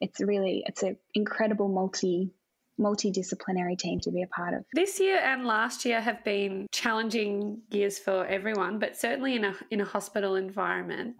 it's 0.00 0.20
really 0.20 0.62
it's 0.66 0.82
an 0.82 0.96
incredible 1.14 1.68
multi 1.68 2.32
multidisciplinary 2.78 3.76
team 3.76 3.98
to 4.00 4.10
be 4.12 4.22
a 4.22 4.26
part 4.28 4.54
of. 4.54 4.64
This 4.72 5.00
year 5.00 5.18
and 5.18 5.44
last 5.44 5.84
year 5.84 6.00
have 6.00 6.22
been 6.24 6.68
challenging 6.70 7.62
years 7.70 7.98
for 7.98 8.24
everyone, 8.26 8.78
but 8.78 8.96
certainly 8.96 9.34
in 9.34 9.44
a 9.44 9.54
in 9.70 9.80
a 9.80 9.84
hospital 9.84 10.36
environment. 10.36 11.16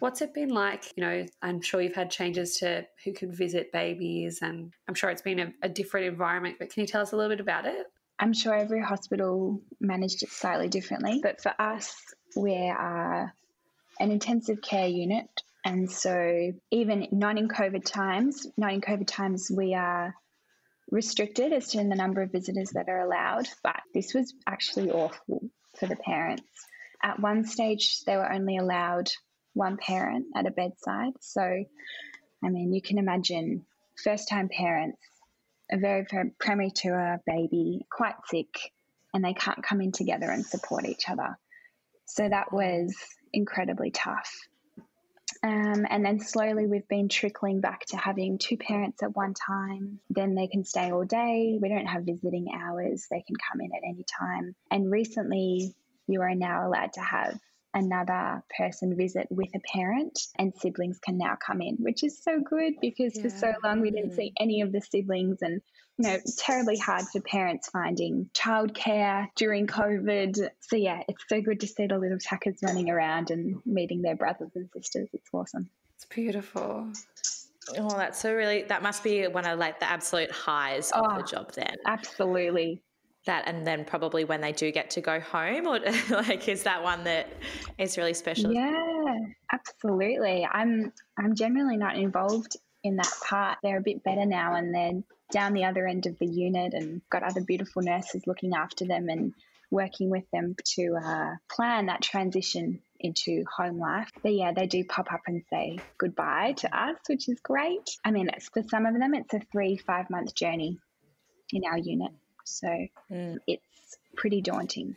What's 0.00 0.22
it 0.22 0.32
been 0.32 0.48
like? 0.48 0.90
You 0.96 1.02
know, 1.02 1.26
I'm 1.42 1.60
sure 1.60 1.82
you've 1.82 1.94
had 1.94 2.10
changes 2.10 2.56
to 2.58 2.86
who 3.04 3.12
can 3.12 3.30
visit 3.30 3.70
babies, 3.70 4.40
and 4.40 4.72
I'm 4.88 4.94
sure 4.94 5.10
it's 5.10 5.22
been 5.22 5.40
a, 5.40 5.52
a 5.62 5.68
different 5.68 6.06
environment. 6.06 6.56
But 6.58 6.72
can 6.72 6.80
you 6.80 6.86
tell 6.86 7.02
us 7.02 7.12
a 7.12 7.16
little 7.16 7.30
bit 7.30 7.40
about 7.40 7.66
it? 7.66 7.86
I'm 8.18 8.32
sure 8.32 8.54
every 8.54 8.82
hospital 8.82 9.62
managed 9.80 10.22
it 10.22 10.30
slightly 10.30 10.68
differently, 10.68 11.20
but 11.22 11.42
for 11.42 11.54
us, 11.58 11.94
we 12.36 12.54
are 12.54 13.32
an 14.00 14.10
intensive 14.10 14.60
care 14.62 14.88
unit. 14.88 15.28
And 15.64 15.90
so, 15.90 16.52
even 16.70 17.06
not 17.12 17.38
in 17.38 17.48
COVID 17.48 17.84
times, 17.84 18.46
not 18.56 18.72
in 18.72 18.80
COVID 18.80 19.06
times, 19.06 19.50
we 19.54 19.74
are 19.74 20.14
restricted 20.90 21.52
as 21.52 21.68
to 21.68 21.78
the 21.78 21.94
number 21.94 22.22
of 22.22 22.32
visitors 22.32 22.70
that 22.70 22.88
are 22.88 23.00
allowed. 23.00 23.46
But 23.62 23.80
this 23.94 24.14
was 24.14 24.32
actually 24.46 24.90
awful 24.90 25.42
for 25.78 25.86
the 25.86 25.96
parents. 25.96 26.48
At 27.02 27.20
one 27.20 27.44
stage, 27.44 28.00
they 28.06 28.16
were 28.16 28.32
only 28.32 28.56
allowed 28.56 29.10
one 29.52 29.76
parent 29.76 30.26
at 30.34 30.46
a 30.46 30.50
bedside. 30.50 31.12
So, 31.20 31.42
I 32.42 32.48
mean, 32.48 32.72
you 32.72 32.80
can 32.80 32.98
imagine 32.98 33.66
first 34.02 34.28
time 34.28 34.48
parents, 34.48 34.98
a 35.70 35.76
very, 35.76 36.06
very 36.10 36.30
premature 36.38 37.20
baby, 37.26 37.86
quite 37.90 38.16
sick, 38.26 38.72
and 39.12 39.22
they 39.22 39.34
can't 39.34 39.62
come 39.62 39.80
in 39.80 39.92
together 39.92 40.30
and 40.30 40.44
support 40.44 40.86
each 40.86 41.08
other. 41.08 41.38
So 42.06 42.28
that 42.28 42.52
was 42.52 42.94
incredibly 43.32 43.90
tough. 43.90 44.48
Um, 45.42 45.86
and 45.88 46.04
then 46.04 46.20
slowly 46.20 46.66
we've 46.66 46.88
been 46.88 47.08
trickling 47.08 47.60
back 47.60 47.86
to 47.86 47.96
having 47.96 48.36
two 48.36 48.58
parents 48.58 49.02
at 49.02 49.16
one 49.16 49.32
time. 49.34 50.00
Then 50.10 50.34
they 50.34 50.48
can 50.48 50.64
stay 50.64 50.90
all 50.90 51.04
day. 51.04 51.58
We 51.60 51.68
don't 51.68 51.86
have 51.86 52.02
visiting 52.04 52.48
hours. 52.54 53.06
They 53.10 53.22
can 53.26 53.36
come 53.36 53.60
in 53.62 53.70
at 53.74 53.88
any 53.88 54.04
time. 54.04 54.54
And 54.70 54.90
recently, 54.90 55.74
you 56.06 56.20
are 56.20 56.34
now 56.34 56.68
allowed 56.68 56.92
to 56.94 57.00
have 57.00 57.38
another 57.74 58.42
person 58.56 58.96
visit 58.96 59.26
with 59.30 59.48
a 59.54 59.60
parent 59.72 60.18
and 60.38 60.52
siblings 60.56 60.98
can 60.98 61.18
now 61.18 61.36
come 61.44 61.60
in, 61.60 61.76
which 61.76 62.02
is 62.02 62.22
so 62.22 62.40
good 62.40 62.74
because 62.80 63.16
yeah. 63.16 63.22
for 63.22 63.30
so 63.30 63.52
long 63.62 63.80
we 63.80 63.90
didn't 63.90 64.14
see 64.14 64.32
any 64.38 64.60
of 64.60 64.72
the 64.72 64.80
siblings 64.80 65.38
and 65.42 65.60
you 65.98 66.08
know, 66.08 66.18
terribly 66.38 66.78
hard 66.78 67.04
for 67.12 67.20
parents 67.20 67.68
finding 67.68 68.30
childcare 68.32 69.26
during 69.36 69.66
COVID. 69.66 70.48
So 70.60 70.76
yeah, 70.76 71.02
it's 71.08 71.24
so 71.28 71.42
good 71.42 71.60
to 71.60 71.66
see 71.66 71.86
the 71.86 71.98
little 71.98 72.18
tuckers 72.18 72.58
running 72.62 72.88
around 72.88 73.30
and 73.30 73.60
meeting 73.66 74.00
their 74.00 74.16
brothers 74.16 74.50
and 74.54 74.68
sisters. 74.74 75.08
It's 75.12 75.28
awesome. 75.32 75.68
It's 75.96 76.06
beautiful. 76.06 76.90
Oh, 77.76 77.96
that's 77.96 78.18
so 78.18 78.32
really 78.32 78.62
that 78.62 78.82
must 78.82 79.04
be 79.04 79.26
one 79.26 79.46
of 79.46 79.58
like 79.58 79.78
the 79.78 79.90
absolute 79.90 80.30
highs 80.30 80.90
of 80.92 81.04
oh, 81.06 81.16
the 81.18 81.22
job 81.22 81.52
then. 81.52 81.76
Absolutely 81.86 82.82
that 83.26 83.44
and 83.46 83.66
then 83.66 83.84
probably 83.84 84.24
when 84.24 84.40
they 84.40 84.52
do 84.52 84.70
get 84.72 84.90
to 84.90 85.00
go 85.00 85.20
home 85.20 85.66
or 85.66 85.78
like 86.10 86.48
is 86.48 86.62
that 86.62 86.82
one 86.82 87.04
that 87.04 87.28
is 87.78 87.96
really 87.98 88.14
special 88.14 88.52
yeah 88.52 89.16
absolutely 89.52 90.46
i'm 90.50 90.92
i'm 91.18 91.34
generally 91.34 91.76
not 91.76 91.96
involved 91.96 92.56
in 92.82 92.96
that 92.96 93.12
part 93.28 93.58
they're 93.62 93.78
a 93.78 93.82
bit 93.82 94.02
better 94.02 94.24
now 94.24 94.54
and 94.54 94.74
they're 94.74 95.02
down 95.30 95.52
the 95.52 95.64
other 95.64 95.86
end 95.86 96.06
of 96.06 96.18
the 96.18 96.26
unit 96.26 96.74
and 96.74 97.02
got 97.10 97.22
other 97.22 97.40
beautiful 97.40 97.82
nurses 97.82 98.26
looking 98.26 98.54
after 98.54 98.84
them 98.84 99.08
and 99.08 99.34
working 99.70 100.10
with 100.10 100.24
them 100.32 100.56
to 100.64 100.96
uh, 100.96 101.30
plan 101.48 101.86
that 101.86 102.02
transition 102.02 102.80
into 102.98 103.44
home 103.56 103.78
life. 103.78 104.10
But 104.22 104.34
yeah, 104.34 104.52
they 104.52 104.66
do 104.66 104.84
pop 104.84 105.12
up 105.12 105.22
and 105.26 105.42
say 105.48 105.78
goodbye 105.96 106.54
to 106.58 106.76
us, 106.76 106.96
which 107.08 107.28
is 107.28 107.40
great. 107.40 107.88
I 108.04 108.10
mean, 108.10 108.28
for 108.52 108.62
some 108.68 108.86
of 108.86 108.98
them, 108.98 109.14
it's 109.14 109.32
a 109.32 109.40
three, 109.52 109.76
five 109.76 110.10
month 110.10 110.34
journey 110.34 110.78
in 111.52 111.62
our 111.64 111.78
unit. 111.78 112.12
So 112.50 112.86
mm. 113.10 113.38
it's 113.46 113.98
pretty 114.16 114.40
daunting 114.40 114.96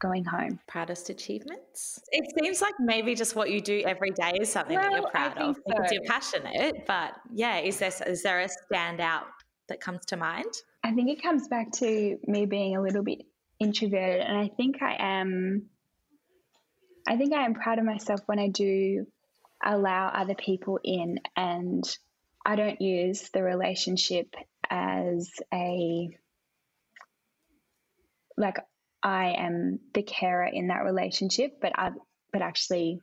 going 0.00 0.24
home. 0.24 0.58
Proudest 0.66 1.10
achievements? 1.10 2.00
It 2.10 2.24
seems 2.42 2.60
like 2.60 2.74
maybe 2.80 3.14
just 3.14 3.36
what 3.36 3.50
you 3.50 3.60
do 3.60 3.82
every 3.86 4.10
day 4.10 4.32
is 4.40 4.50
something 4.50 4.76
well, 4.76 4.90
that 4.90 5.00
you're 5.00 5.10
proud 5.10 5.38
of 5.38 5.56
so. 5.56 5.62
because 5.66 5.92
you're 5.92 6.04
passionate. 6.04 6.84
But 6.86 7.12
yeah, 7.32 7.58
is 7.58 7.78
there 7.78 7.92
is 8.06 8.22
there 8.22 8.40
a 8.40 8.48
standout 8.48 9.26
that 9.68 9.80
comes 9.80 10.04
to 10.06 10.16
mind? 10.16 10.52
I 10.82 10.92
think 10.92 11.10
it 11.10 11.22
comes 11.22 11.46
back 11.46 11.70
to 11.74 12.18
me 12.26 12.46
being 12.46 12.76
a 12.76 12.82
little 12.82 13.04
bit 13.04 13.20
introverted, 13.60 14.22
and 14.22 14.36
I 14.36 14.48
think 14.48 14.82
I 14.82 14.96
am. 14.98 15.66
I 17.06 17.16
think 17.16 17.32
I 17.32 17.44
am 17.44 17.54
proud 17.54 17.78
of 17.78 17.84
myself 17.84 18.20
when 18.26 18.38
I 18.38 18.48
do 18.48 19.06
allow 19.62 20.08
other 20.08 20.34
people 20.34 20.80
in, 20.82 21.20
and 21.36 21.84
I 22.44 22.56
don't 22.56 22.80
use 22.80 23.28
the 23.32 23.42
relationship 23.42 24.34
as 24.70 25.30
a 25.52 26.08
like 28.40 28.56
I 29.02 29.34
am 29.36 29.78
the 29.94 30.02
carer 30.02 30.48
in 30.52 30.68
that 30.68 30.84
relationship, 30.84 31.58
but 31.60 31.72
I 31.76 31.90
but 32.32 32.42
actually 32.42 33.00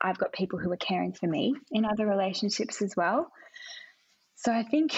I've 0.00 0.18
got 0.18 0.32
people 0.32 0.58
who 0.58 0.70
are 0.72 0.76
caring 0.76 1.12
for 1.12 1.26
me 1.26 1.54
in 1.70 1.84
other 1.84 2.06
relationships 2.06 2.82
as 2.82 2.94
well. 2.96 3.30
So 4.36 4.52
I 4.52 4.62
think 4.62 4.94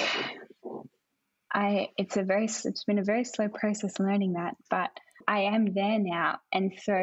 I 1.52 1.88
it's 1.96 2.16
a 2.16 2.22
very 2.22 2.44
it's 2.44 2.84
been 2.84 2.98
a 2.98 3.04
very 3.04 3.24
slow 3.24 3.48
process 3.48 3.98
learning 3.98 4.34
that, 4.34 4.56
but 4.70 4.90
I 5.26 5.40
am 5.40 5.74
there 5.74 5.98
now, 5.98 6.38
and 6.52 6.72
so 6.82 6.94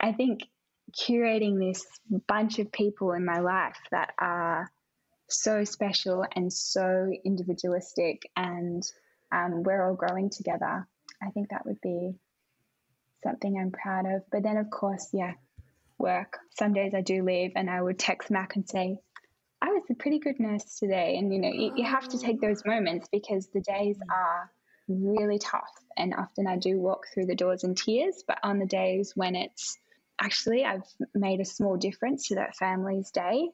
I 0.00 0.12
think 0.12 0.40
curating 0.92 1.58
this 1.58 1.86
bunch 2.26 2.58
of 2.58 2.72
people 2.72 3.12
in 3.12 3.24
my 3.24 3.38
life 3.38 3.76
that 3.92 4.12
are 4.18 4.70
so 5.28 5.64
special 5.64 6.24
and 6.34 6.52
so 6.52 7.10
individualistic, 7.24 8.22
and 8.36 8.82
um, 9.32 9.62
we're 9.62 9.86
all 9.86 9.94
growing 9.94 10.30
together. 10.30 10.86
I 11.22 11.30
think 11.30 11.50
that 11.50 11.66
would 11.66 11.80
be 11.80 12.14
something 13.22 13.58
I'm 13.58 13.70
proud 13.70 14.06
of. 14.06 14.22
But 14.30 14.42
then, 14.42 14.56
of 14.56 14.70
course, 14.70 15.08
yeah, 15.12 15.34
work. 15.98 16.38
Some 16.58 16.72
days 16.72 16.94
I 16.94 17.02
do 17.02 17.22
leave 17.22 17.52
and 17.56 17.70
I 17.70 17.80
would 17.80 17.98
text 17.98 18.30
Mack 18.30 18.56
and 18.56 18.68
say, 18.68 18.98
I 19.62 19.68
was 19.68 19.82
a 19.90 19.94
pretty 19.94 20.18
good 20.18 20.40
nurse 20.40 20.78
today. 20.78 21.16
And, 21.18 21.32
you 21.32 21.40
know, 21.40 21.52
you, 21.52 21.72
you 21.76 21.84
have 21.84 22.08
to 22.08 22.18
take 22.18 22.40
those 22.40 22.64
moments 22.64 23.08
because 23.12 23.48
the 23.48 23.60
days 23.60 23.98
mm. 23.98 24.14
are 24.14 24.50
really 24.88 25.38
tough. 25.38 25.70
And 25.96 26.14
often 26.14 26.46
I 26.46 26.56
do 26.56 26.78
walk 26.78 27.06
through 27.12 27.26
the 27.26 27.34
doors 27.34 27.62
in 27.62 27.74
tears. 27.74 28.24
But 28.26 28.38
on 28.42 28.58
the 28.58 28.66
days 28.66 29.12
when 29.14 29.36
it's 29.36 29.76
actually 30.18 30.64
I've 30.64 30.82
made 31.14 31.40
a 31.40 31.44
small 31.44 31.76
difference 31.76 32.28
to 32.28 32.36
that 32.36 32.56
family's 32.56 33.10
day, 33.10 33.48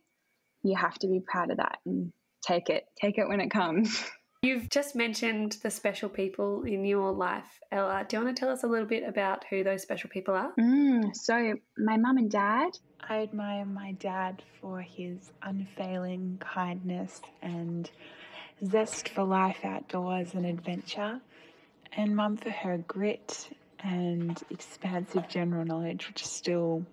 you 0.62 0.76
have 0.76 0.94
to 1.00 1.08
be 1.08 1.20
proud 1.20 1.50
of 1.50 1.58
that 1.58 1.78
and 1.84 2.12
take 2.40 2.70
it, 2.70 2.84
take 3.00 3.18
it 3.18 3.28
when 3.28 3.40
it 3.40 3.50
comes. 3.50 4.04
You've 4.46 4.70
just 4.70 4.94
mentioned 4.94 5.56
the 5.64 5.72
special 5.72 6.08
people 6.08 6.62
in 6.62 6.84
your 6.84 7.10
life, 7.10 7.58
Ella. 7.72 8.06
Do 8.08 8.16
you 8.16 8.22
want 8.22 8.36
to 8.36 8.40
tell 8.40 8.48
us 8.48 8.62
a 8.62 8.68
little 8.68 8.86
bit 8.86 9.02
about 9.02 9.42
who 9.50 9.64
those 9.64 9.82
special 9.82 10.08
people 10.08 10.34
are? 10.36 10.52
Mm, 10.56 11.16
so, 11.16 11.54
my 11.76 11.96
mum 11.96 12.16
and 12.16 12.30
dad. 12.30 12.78
I 13.00 13.22
admire 13.22 13.64
my 13.64 13.90
dad 13.98 14.44
for 14.60 14.80
his 14.80 15.32
unfailing 15.42 16.38
kindness 16.38 17.22
and 17.42 17.90
zest 18.64 19.08
for 19.08 19.24
life 19.24 19.64
outdoors 19.64 20.34
and 20.34 20.46
adventure, 20.46 21.20
and 21.96 22.14
mum 22.14 22.36
for 22.36 22.50
her 22.50 22.78
grit 22.78 23.48
and 23.80 24.40
expansive 24.50 25.28
general 25.28 25.64
knowledge, 25.64 26.06
which 26.06 26.24
still 26.24 26.86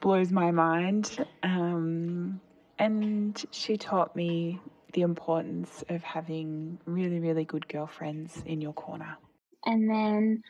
blows 0.00 0.32
my 0.32 0.50
mind. 0.50 1.24
Um, 1.44 2.40
and 2.80 3.44
she 3.52 3.76
taught 3.76 4.16
me 4.16 4.58
the 4.92 5.02
importance 5.02 5.84
of 5.88 6.02
having 6.02 6.78
really, 6.86 7.20
really 7.20 7.44
good 7.44 7.68
girlfriends 7.68 8.42
in 8.46 8.60
your 8.60 8.72
corner. 8.72 9.16
And 9.64 9.88
then 9.88 10.42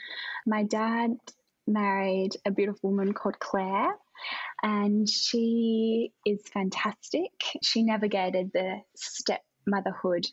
my 0.46 0.64
dad 0.64 1.16
married 1.66 2.36
a 2.44 2.50
beautiful 2.50 2.90
woman 2.90 3.12
called 3.12 3.38
Claire, 3.38 3.94
and 4.62 5.08
she 5.08 6.12
is 6.24 6.40
fantastic. 6.52 7.32
She 7.62 7.82
navigated 7.82 8.50
the 8.52 8.80
stepmotherhood 8.96 10.26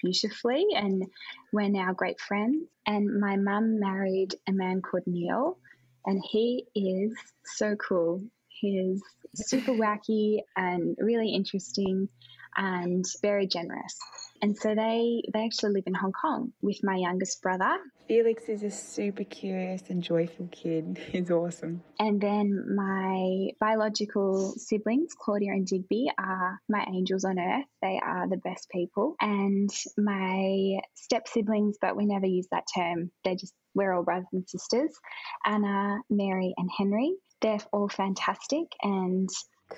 beautifully, 0.00 0.66
and 0.74 1.04
we're 1.52 1.68
now 1.68 1.92
great 1.92 2.20
friends. 2.20 2.66
And 2.86 3.20
my 3.20 3.36
mum 3.36 3.78
married 3.78 4.34
a 4.48 4.52
man 4.52 4.82
called 4.82 5.04
Neil, 5.06 5.58
and 6.04 6.22
he 6.28 6.66
is 6.74 7.16
so 7.44 7.76
cool. 7.76 8.22
He 8.48 8.78
is 8.78 9.02
super 9.34 9.72
wacky 9.72 10.40
and 10.56 10.96
really 10.98 11.30
interesting 11.30 12.08
and 12.56 13.04
very 13.22 13.46
generous. 13.46 13.98
And 14.42 14.56
so 14.56 14.74
they 14.74 15.22
they 15.32 15.44
actually 15.44 15.74
live 15.74 15.84
in 15.86 15.94
Hong 15.94 16.12
Kong 16.12 16.52
with 16.60 16.80
my 16.82 16.96
youngest 16.96 17.40
brother. 17.42 17.78
Felix 18.08 18.48
is 18.48 18.64
a 18.64 18.70
super 18.70 19.22
curious 19.22 19.82
and 19.88 20.02
joyful 20.02 20.48
kid. 20.50 20.98
He's 21.12 21.30
awesome. 21.30 21.82
And 22.00 22.20
then 22.20 22.74
my 22.74 23.50
biological 23.60 24.52
siblings, 24.56 25.14
Claudia 25.16 25.52
and 25.52 25.66
Digby, 25.66 26.10
are 26.18 26.60
my 26.68 26.84
angels 26.92 27.24
on 27.24 27.38
earth. 27.38 27.66
They 27.80 28.00
are 28.04 28.28
the 28.28 28.36
best 28.36 28.68
people. 28.70 29.14
And 29.20 29.70
my 29.96 30.80
step 30.94 31.28
siblings, 31.28 31.76
but 31.80 31.96
we 31.96 32.04
never 32.06 32.26
use 32.26 32.48
that 32.50 32.64
term. 32.74 33.12
They're 33.24 33.36
just 33.36 33.54
we're 33.74 33.94
all 33.94 34.02
brothers 34.02 34.26
and 34.32 34.48
sisters. 34.48 34.92
Anna, 35.44 35.98
Mary, 36.10 36.52
and 36.56 36.68
Henry. 36.76 37.14
They're 37.40 37.58
all 37.72 37.88
fantastic 37.88 38.66
and 38.82 39.28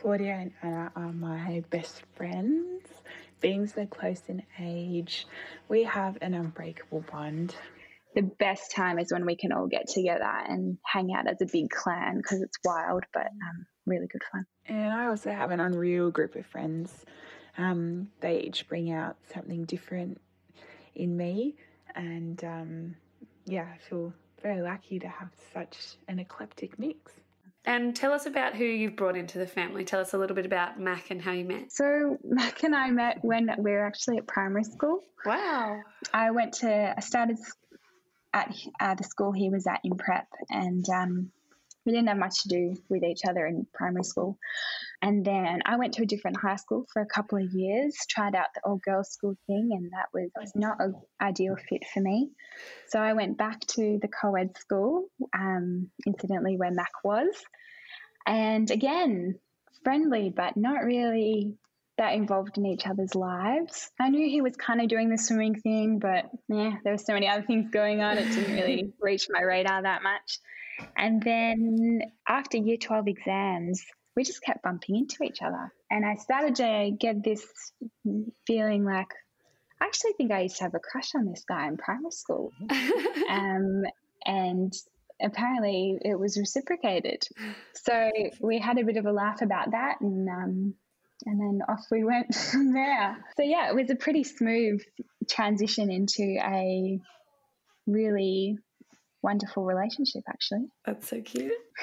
Claudia 0.00 0.32
and 0.32 0.52
Anna 0.62 0.92
are 0.96 1.12
my 1.12 1.62
best 1.70 2.02
friends. 2.16 2.82
Being 3.40 3.66
so 3.66 3.86
close 3.86 4.22
in 4.28 4.42
age, 4.58 5.26
we 5.68 5.84
have 5.84 6.18
an 6.20 6.34
unbreakable 6.34 7.04
bond. 7.10 7.54
The 8.14 8.22
best 8.22 8.72
time 8.72 8.98
is 8.98 9.12
when 9.12 9.24
we 9.24 9.36
can 9.36 9.52
all 9.52 9.66
get 9.66 9.88
together 9.88 10.24
and 10.24 10.78
hang 10.84 11.14
out 11.14 11.28
as 11.28 11.40
a 11.40 11.46
big 11.46 11.70
clan 11.70 12.16
because 12.16 12.42
it's 12.42 12.58
wild, 12.64 13.04
but 13.12 13.26
um, 13.26 13.66
really 13.86 14.06
good 14.06 14.22
fun. 14.32 14.46
And 14.66 14.92
I 14.92 15.06
also 15.06 15.30
have 15.30 15.50
an 15.52 15.60
unreal 15.60 16.10
group 16.10 16.34
of 16.34 16.46
friends. 16.46 17.04
Um, 17.56 18.08
they 18.20 18.40
each 18.40 18.68
bring 18.68 18.90
out 18.90 19.16
something 19.32 19.64
different 19.64 20.20
in 20.96 21.16
me, 21.16 21.54
and 21.94 22.42
um, 22.42 22.96
yeah, 23.46 23.66
I 23.72 23.78
feel 23.78 24.12
very 24.42 24.60
lucky 24.60 24.98
to 24.98 25.08
have 25.08 25.30
such 25.52 25.96
an 26.08 26.18
eclectic 26.18 26.78
mix. 26.78 27.12
And 27.66 27.96
tell 27.96 28.12
us 28.12 28.26
about 28.26 28.54
who 28.54 28.64
you've 28.64 28.96
brought 28.96 29.16
into 29.16 29.38
the 29.38 29.46
family. 29.46 29.84
Tell 29.84 30.00
us 30.00 30.12
a 30.12 30.18
little 30.18 30.36
bit 30.36 30.44
about 30.44 30.78
Mack 30.78 31.10
and 31.10 31.20
how 31.20 31.32
you 31.32 31.44
met. 31.44 31.72
So, 31.72 32.18
Mack 32.22 32.62
and 32.62 32.74
I 32.74 32.90
met 32.90 33.18
when 33.22 33.48
we 33.58 33.70
were 33.70 33.86
actually 33.86 34.18
at 34.18 34.26
primary 34.26 34.64
school. 34.64 35.00
Wow. 35.24 35.80
I 36.12 36.30
went 36.30 36.54
to, 36.54 36.94
I 36.94 37.00
started 37.00 37.38
at 38.34 38.54
uh, 38.80 38.94
the 38.96 39.04
school 39.04 39.32
he 39.32 39.48
was 39.48 39.66
at 39.66 39.80
in 39.82 39.96
prep, 39.96 40.26
and 40.50 40.86
um, 40.90 41.30
we 41.86 41.92
didn't 41.92 42.08
have 42.08 42.18
much 42.18 42.42
to 42.42 42.48
do 42.48 42.76
with 42.88 43.02
each 43.02 43.24
other 43.26 43.46
in 43.46 43.66
primary 43.72 44.04
school. 44.04 44.38
And 45.04 45.22
then 45.22 45.60
I 45.66 45.76
went 45.76 45.92
to 45.94 46.02
a 46.02 46.06
different 46.06 46.38
high 46.38 46.56
school 46.56 46.86
for 46.90 47.02
a 47.02 47.06
couple 47.06 47.36
of 47.36 47.52
years, 47.52 47.94
tried 48.08 48.34
out 48.34 48.46
the 48.54 48.62
all 48.64 48.80
girls 48.82 49.10
school 49.10 49.34
thing, 49.46 49.68
and 49.72 49.90
that 49.92 50.06
was, 50.14 50.30
not 50.54 50.80
an 50.80 50.94
ideal 51.20 51.56
fit 51.68 51.82
for 51.92 52.00
me. 52.00 52.30
So 52.88 52.98
I 52.98 53.12
went 53.12 53.36
back 53.36 53.60
to 53.76 53.98
the 54.00 54.08
co 54.08 54.34
ed 54.34 54.56
school, 54.56 55.04
um, 55.38 55.90
incidentally, 56.06 56.56
where 56.56 56.70
Mack 56.70 57.04
was. 57.04 57.28
And 58.26 58.70
again, 58.70 59.38
friendly, 59.82 60.32
but 60.34 60.56
not 60.56 60.82
really 60.84 61.52
that 61.98 62.14
involved 62.14 62.56
in 62.56 62.64
each 62.64 62.86
other's 62.86 63.14
lives. 63.14 63.90
I 64.00 64.08
knew 64.08 64.26
he 64.26 64.40
was 64.40 64.56
kind 64.56 64.80
of 64.80 64.88
doing 64.88 65.10
the 65.10 65.18
swimming 65.18 65.60
thing, 65.60 65.98
but 65.98 66.30
yeah, 66.48 66.76
there 66.82 66.94
were 66.94 66.98
so 66.98 67.12
many 67.12 67.28
other 67.28 67.42
things 67.42 67.70
going 67.70 68.00
on. 68.00 68.16
It 68.16 68.32
didn't 68.32 68.54
really 68.54 68.94
reach 69.02 69.26
my 69.28 69.42
radar 69.42 69.82
that 69.82 70.02
much. 70.02 70.38
And 70.96 71.22
then 71.22 72.00
after 72.26 72.56
year 72.56 72.78
12 72.78 73.06
exams, 73.06 73.84
we 74.16 74.24
just 74.24 74.42
kept 74.42 74.62
bumping 74.62 74.96
into 74.96 75.22
each 75.22 75.42
other. 75.42 75.72
And 75.90 76.04
I 76.04 76.16
started 76.16 76.56
to 76.56 76.90
get 76.98 77.22
this 77.24 77.44
feeling 78.46 78.84
like, 78.84 79.08
I 79.80 79.86
actually 79.86 80.12
think 80.12 80.30
I 80.30 80.42
used 80.42 80.56
to 80.58 80.64
have 80.64 80.74
a 80.74 80.78
crush 80.78 81.14
on 81.14 81.26
this 81.26 81.44
guy 81.48 81.66
in 81.66 81.76
primary 81.76 82.12
school. 82.12 82.52
um, 83.28 83.82
and 84.24 84.72
apparently 85.20 85.98
it 86.00 86.18
was 86.18 86.38
reciprocated. 86.38 87.22
So 87.74 88.10
we 88.40 88.58
had 88.58 88.78
a 88.78 88.84
bit 88.84 88.96
of 88.96 89.06
a 89.06 89.12
laugh 89.12 89.42
about 89.42 89.72
that 89.72 90.00
and 90.00 90.28
um, 90.28 90.74
and 91.26 91.40
then 91.40 91.60
off 91.68 91.86
we 91.90 92.04
went 92.04 92.34
from 92.52 92.72
there. 92.72 93.16
So 93.36 93.42
yeah, 93.42 93.68
it 93.68 93.74
was 93.74 93.90
a 93.90 93.96
pretty 93.96 94.24
smooth 94.24 94.82
transition 95.28 95.90
into 95.90 96.22
a 96.42 96.98
really 97.86 98.58
wonderful 99.22 99.64
relationship 99.64 100.22
actually. 100.28 100.66
That's 100.84 101.08
so 101.08 101.20
cute. 101.20 101.52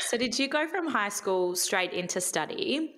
so 0.00 0.16
did 0.16 0.38
you 0.38 0.48
go 0.48 0.66
from 0.66 0.86
high 0.86 1.08
school 1.08 1.54
straight 1.54 1.92
into 1.92 2.20
study? 2.20 2.94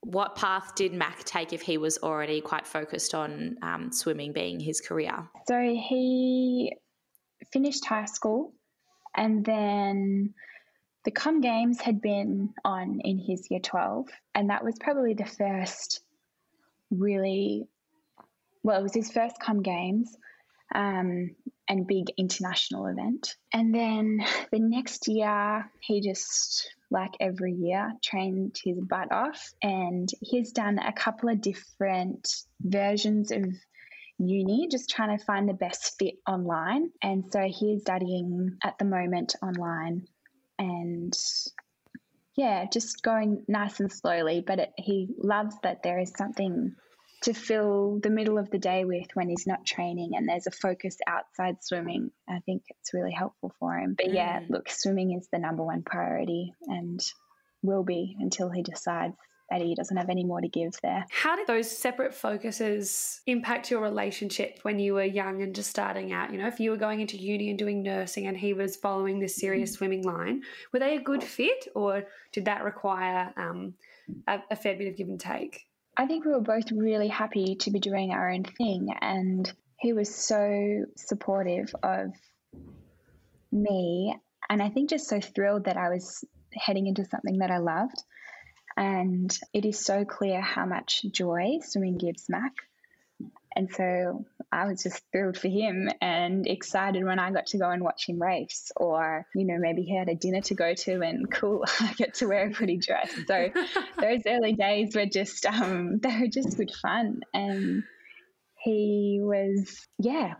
What 0.00 0.36
path 0.36 0.74
did 0.74 0.92
Mack 0.92 1.24
take 1.24 1.52
if 1.52 1.62
he 1.62 1.78
was 1.78 1.98
already 1.98 2.40
quite 2.40 2.66
focused 2.66 3.14
on 3.14 3.56
um, 3.62 3.90
swimming 3.92 4.32
being 4.32 4.60
his 4.60 4.80
career? 4.80 5.28
So 5.48 5.58
he 5.60 6.76
finished 7.52 7.84
high 7.84 8.04
school, 8.04 8.52
and 9.16 9.44
then 9.44 10.34
the 11.04 11.10
Com 11.10 11.40
Games 11.40 11.80
had 11.80 12.00
been 12.00 12.52
on 12.64 13.00
in 13.04 13.18
his 13.18 13.48
year 13.50 13.60
12, 13.60 14.08
and 14.34 14.50
that 14.50 14.64
was 14.64 14.76
probably 14.78 15.14
the 15.14 15.24
first 15.24 16.00
really, 16.90 17.68
well, 18.62 18.80
it 18.80 18.82
was 18.82 18.94
his 18.94 19.10
first 19.10 19.40
Com 19.40 19.62
Games 19.62 20.16
um, 20.74 21.30
and 21.68 21.86
big 21.86 22.06
international 22.16 22.86
event. 22.86 23.34
And 23.52 23.74
then 23.74 24.20
the 24.52 24.58
next 24.58 25.08
year, 25.08 25.70
he 25.80 26.00
just, 26.00 26.70
like 26.90 27.12
every 27.20 27.52
year, 27.52 27.92
trained 28.02 28.56
his 28.62 28.78
butt 28.80 29.12
off, 29.12 29.52
and 29.62 30.08
he's 30.20 30.52
done 30.52 30.78
a 30.78 30.92
couple 30.92 31.28
of 31.28 31.40
different 31.40 32.28
versions 32.60 33.32
of 33.32 33.44
uni, 34.18 34.68
just 34.70 34.90
trying 34.90 35.16
to 35.16 35.24
find 35.24 35.48
the 35.48 35.54
best 35.54 35.98
fit 35.98 36.14
online. 36.26 36.90
And 37.02 37.24
so 37.30 37.42
he's 37.42 37.82
studying 37.82 38.56
at 38.62 38.78
the 38.78 38.84
moment 38.84 39.34
online 39.42 40.06
and 40.58 41.12
yeah, 42.36 42.66
just 42.70 43.02
going 43.02 43.44
nice 43.48 43.80
and 43.80 43.92
slowly. 43.92 44.42
But 44.46 44.58
it, 44.58 44.72
he 44.76 45.08
loves 45.18 45.56
that 45.62 45.82
there 45.82 45.98
is 45.98 46.12
something 46.16 46.74
to 47.22 47.32
fill 47.32 47.98
the 48.02 48.10
middle 48.10 48.38
of 48.38 48.50
the 48.50 48.58
day 48.58 48.84
with 48.84 49.06
when 49.14 49.28
he's 49.28 49.46
not 49.46 49.64
training 49.64 50.12
and 50.14 50.28
there's 50.28 50.46
a 50.46 50.50
focus 50.50 50.98
outside 51.06 51.56
swimming. 51.62 52.10
I 52.28 52.40
think 52.46 52.62
it's 52.68 52.94
really 52.94 53.12
helpful 53.12 53.52
for 53.58 53.76
him. 53.76 53.94
But 53.96 54.12
yeah, 54.12 54.40
mm. 54.40 54.50
look, 54.50 54.68
swimming 54.68 55.16
is 55.18 55.28
the 55.32 55.38
number 55.38 55.64
one 55.64 55.82
priority 55.82 56.52
and 56.66 57.00
will 57.62 57.84
be 57.84 58.16
until 58.20 58.50
he 58.50 58.62
decides 58.62 59.16
that 59.50 59.60
he 59.60 59.74
doesn't 59.74 59.96
have 59.96 60.10
any 60.10 60.24
more 60.24 60.40
to 60.40 60.48
give 60.48 60.72
there. 60.82 61.06
How 61.10 61.36
did 61.36 61.46
those 61.46 61.70
separate 61.70 62.14
focuses 62.14 63.20
impact 63.26 63.70
your 63.70 63.80
relationship 63.80 64.58
when 64.62 64.78
you 64.78 64.94
were 64.94 65.04
young 65.04 65.42
and 65.42 65.54
just 65.54 65.70
starting 65.70 66.12
out? 66.12 66.32
You 66.32 66.38
know, 66.38 66.48
if 66.48 66.58
you 66.58 66.70
were 66.70 66.76
going 66.76 67.00
into 67.00 67.16
uni 67.16 67.50
and 67.50 67.58
doing 67.58 67.82
nursing 67.82 68.26
and 68.26 68.36
he 68.36 68.54
was 68.54 68.76
following 68.76 69.20
this 69.20 69.36
serious 69.36 69.70
mm-hmm. 69.70 69.76
swimming 69.76 70.02
line, 70.02 70.42
were 70.72 70.80
they 70.80 70.96
a 70.96 71.00
good 71.00 71.22
fit 71.22 71.68
or 71.74 72.04
did 72.32 72.46
that 72.46 72.64
require 72.64 73.32
um, 73.36 73.74
a, 74.26 74.40
a 74.50 74.56
fair 74.56 74.76
bit 74.76 74.88
of 74.88 74.96
give 74.96 75.08
and 75.08 75.20
take? 75.20 75.65
I 75.96 76.06
think 76.06 76.24
we 76.24 76.32
were 76.32 76.40
both 76.40 76.70
really 76.70 77.08
happy 77.08 77.56
to 77.60 77.70
be 77.70 77.78
doing 77.78 78.12
our 78.12 78.30
own 78.30 78.44
thing, 78.44 78.88
and 79.00 79.50
he 79.78 79.92
was 79.92 80.14
so 80.14 80.84
supportive 80.96 81.74
of 81.82 82.12
me. 83.50 84.16
And 84.48 84.62
I 84.62 84.68
think 84.68 84.90
just 84.90 85.08
so 85.08 85.20
thrilled 85.20 85.64
that 85.64 85.76
I 85.76 85.88
was 85.88 86.24
heading 86.54 86.86
into 86.86 87.04
something 87.04 87.38
that 87.38 87.50
I 87.50 87.58
loved. 87.58 88.02
And 88.76 89.36
it 89.54 89.64
is 89.64 89.78
so 89.78 90.04
clear 90.04 90.40
how 90.40 90.66
much 90.66 91.02
joy 91.10 91.58
swimming 91.62 91.96
gives 91.96 92.28
Mack. 92.28 92.52
And 93.54 93.72
so 93.72 94.26
I 94.52 94.66
was 94.66 94.82
just 94.82 95.02
thrilled 95.12 95.36
for 95.36 95.48
him 95.48 95.90
and 96.00 96.46
excited 96.46 97.04
when 97.04 97.18
I 97.18 97.32
got 97.32 97.46
to 97.46 97.58
go 97.58 97.68
and 97.68 97.82
watch 97.82 98.08
him 98.08 98.22
race, 98.22 98.70
or, 98.76 99.26
you 99.34 99.44
know, 99.44 99.58
maybe 99.58 99.82
he 99.82 99.96
had 99.96 100.08
a 100.08 100.14
dinner 100.14 100.40
to 100.42 100.54
go 100.54 100.74
to 100.74 101.02
and 101.02 101.30
cool, 101.32 101.64
I 101.80 101.92
get 101.94 102.14
to 102.14 102.26
wear 102.26 102.48
a 102.48 102.50
pretty 102.50 102.78
dress. 102.78 103.10
So 103.26 103.48
those 104.00 104.22
early 104.26 104.52
days 104.52 104.94
were 104.94 105.06
just, 105.06 105.46
um, 105.46 105.98
they 106.02 106.20
were 106.20 106.28
just 106.28 106.56
good 106.56 106.72
fun. 106.72 107.20
And 107.34 107.82
he 108.62 109.20
was, 109.20 109.86
yeah, 109.98 110.34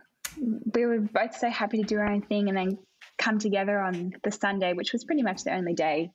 we 0.74 0.86
were 0.86 1.00
both 1.00 1.36
so 1.36 1.50
happy 1.50 1.78
to 1.78 1.84
do 1.84 1.98
our 1.98 2.10
own 2.10 2.22
thing 2.22 2.48
and 2.48 2.56
then 2.56 2.78
come 3.18 3.38
together 3.38 3.78
on 3.78 4.12
the 4.22 4.30
Sunday, 4.30 4.72
which 4.72 4.92
was 4.92 5.04
pretty 5.04 5.22
much 5.22 5.44
the 5.44 5.54
only 5.54 5.74
day 5.74 6.10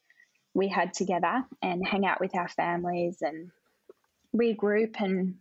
we 0.54 0.68
had 0.68 0.94
together 0.94 1.44
and 1.62 1.86
hang 1.86 2.06
out 2.06 2.20
with 2.20 2.36
our 2.36 2.48
families 2.50 3.18
and 3.22 3.52
regroup 4.36 5.00
and 5.00 5.36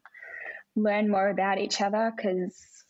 learn 0.82 1.10
more 1.10 1.28
about 1.28 1.58
each 1.58 1.80
other 1.80 2.12
because, 2.16 2.84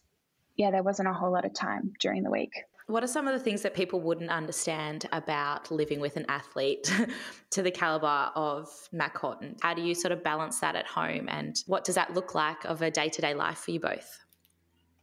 yeah, 0.56 0.70
there 0.70 0.82
wasn't 0.82 1.08
a 1.08 1.12
whole 1.12 1.32
lot 1.32 1.44
of 1.44 1.54
time 1.54 1.92
during 2.00 2.22
the 2.22 2.30
week. 2.30 2.52
What 2.86 3.04
are 3.04 3.08
some 3.08 3.28
of 3.28 3.34
the 3.34 3.38
things 3.38 3.62
that 3.62 3.74
people 3.74 4.00
wouldn't 4.00 4.30
understand 4.30 5.08
about 5.12 5.70
living 5.70 6.00
with 6.00 6.16
an 6.16 6.26
athlete 6.28 6.92
to 7.50 7.62
the 7.62 7.70
caliber 7.70 8.32
of 8.34 8.68
Mack 8.90 9.16
Horton? 9.16 9.56
How 9.62 9.74
do 9.74 9.82
you 9.82 9.94
sort 9.94 10.10
of 10.10 10.24
balance 10.24 10.58
that 10.58 10.74
at 10.74 10.86
home 10.86 11.28
and 11.28 11.56
what 11.66 11.84
does 11.84 11.94
that 11.94 12.14
look 12.14 12.34
like 12.34 12.64
of 12.64 12.82
a 12.82 12.90
day 12.90 13.08
to 13.08 13.22
day 13.22 13.32
life 13.32 13.58
for 13.58 13.70
you 13.70 13.78
both? 13.78 14.18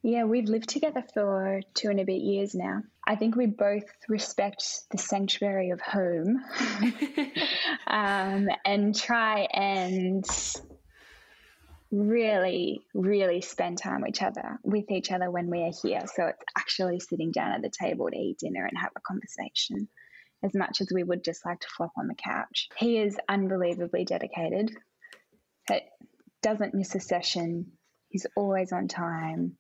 Yeah, 0.04 0.26
we've 0.26 0.48
lived 0.48 0.70
together 0.70 1.04
for 1.14 1.62
two 1.74 1.90
and 1.90 2.00
a 2.00 2.06
bit 2.06 2.22
years 2.22 2.54
now. 2.54 2.84
I 3.06 3.16
think 3.16 3.36
we 3.36 3.46
both 3.46 3.86
respect 4.08 4.64
the 4.92 4.98
sanctuary 4.98 5.72
of 5.72 5.82
home 5.82 6.44
um, 7.88 8.50
and 8.66 8.96
try 8.96 9.48
and 9.54 10.26
really, 11.92 12.82
really 12.94 13.42
spend 13.42 13.78
time 13.78 14.02
with 14.02 14.10
each 14.10 14.22
other 14.22 14.60
with 14.64 14.92
each 14.92 15.12
other 15.12 15.32
when 15.32 15.50
we 15.50 15.62
are 15.64 15.72
here. 15.82 16.02
So 16.14 16.26
it's 16.26 16.44
actually 16.58 17.00
sitting 17.00 17.32
down 17.32 17.54
at 17.54 17.62
the 17.62 17.72
table 17.72 18.10
to 18.10 18.18
eat 18.18 18.40
dinner 18.40 18.66
and 18.66 18.78
have 18.78 18.92
a 18.96 19.02
conversation 19.02 19.88
as 20.44 20.54
much 20.54 20.82
as 20.82 20.92
we 20.94 21.04
would 21.04 21.24
just 21.24 21.46
like 21.46 21.60
to 21.60 21.68
flop 21.76 21.92
on 21.98 22.08
the 22.08 22.16
couch. 22.16 22.70
He 22.78 22.98
is 22.98 23.18
unbelievably 23.28 24.06
dedicated. 24.06 24.72
It 25.70 25.84
doesn't 26.42 26.76
miss 26.76 26.94
a 26.96 27.00
session. 27.00 27.72
He's 28.10 28.28
always 28.36 28.72
on 28.72 28.88
time 28.88 29.58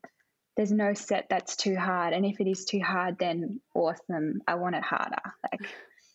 there's 0.57 0.71
no 0.71 0.95
set 0.95 1.27
that's 1.29 1.55
too 1.55 1.75
hard. 1.77 2.13
And 2.13 2.25
if 2.25 2.41
it 2.41 2.47
is 2.47 2.65
too 2.65 2.81
hard, 2.81 3.17
then 3.19 3.61
awesome. 3.75 4.41
I 4.47 4.55
want 4.55 4.75
it 4.75 4.83
harder. 4.83 5.21
Like 5.43 5.69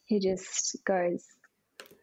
he 0.06 0.18
just 0.18 0.76
goes 0.84 1.24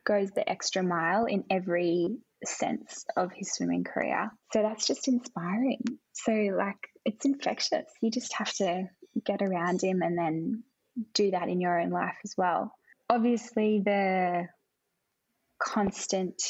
goes 0.10 0.32
the 0.32 0.50
extra 0.50 0.82
mile 0.82 1.26
in 1.26 1.44
every 1.52 2.18
sense 2.44 3.06
of 3.16 3.32
his 3.32 3.54
swimming 3.54 3.84
career. 3.84 4.32
So 4.52 4.64
that's 4.64 4.88
just 4.88 5.08
inspiring. 5.08 5.84
So 6.14 6.32
like 6.32 6.78
it's 7.06 7.26
infectious. 7.26 7.86
You 8.02 8.10
just 8.10 8.34
have 8.34 8.52
to 8.54 8.90
get 9.24 9.44
around 9.44 9.84
him 9.84 10.02
and 10.02 10.18
then 10.18 10.64
do 11.14 11.32
that 11.32 11.48
in 11.48 11.62
your 11.62 11.80
own 11.80 11.92
life 11.92 12.18
as 12.26 12.34
well. 12.36 12.74
Obviously 13.08 13.82
the 13.86 14.48
constant 15.62 16.42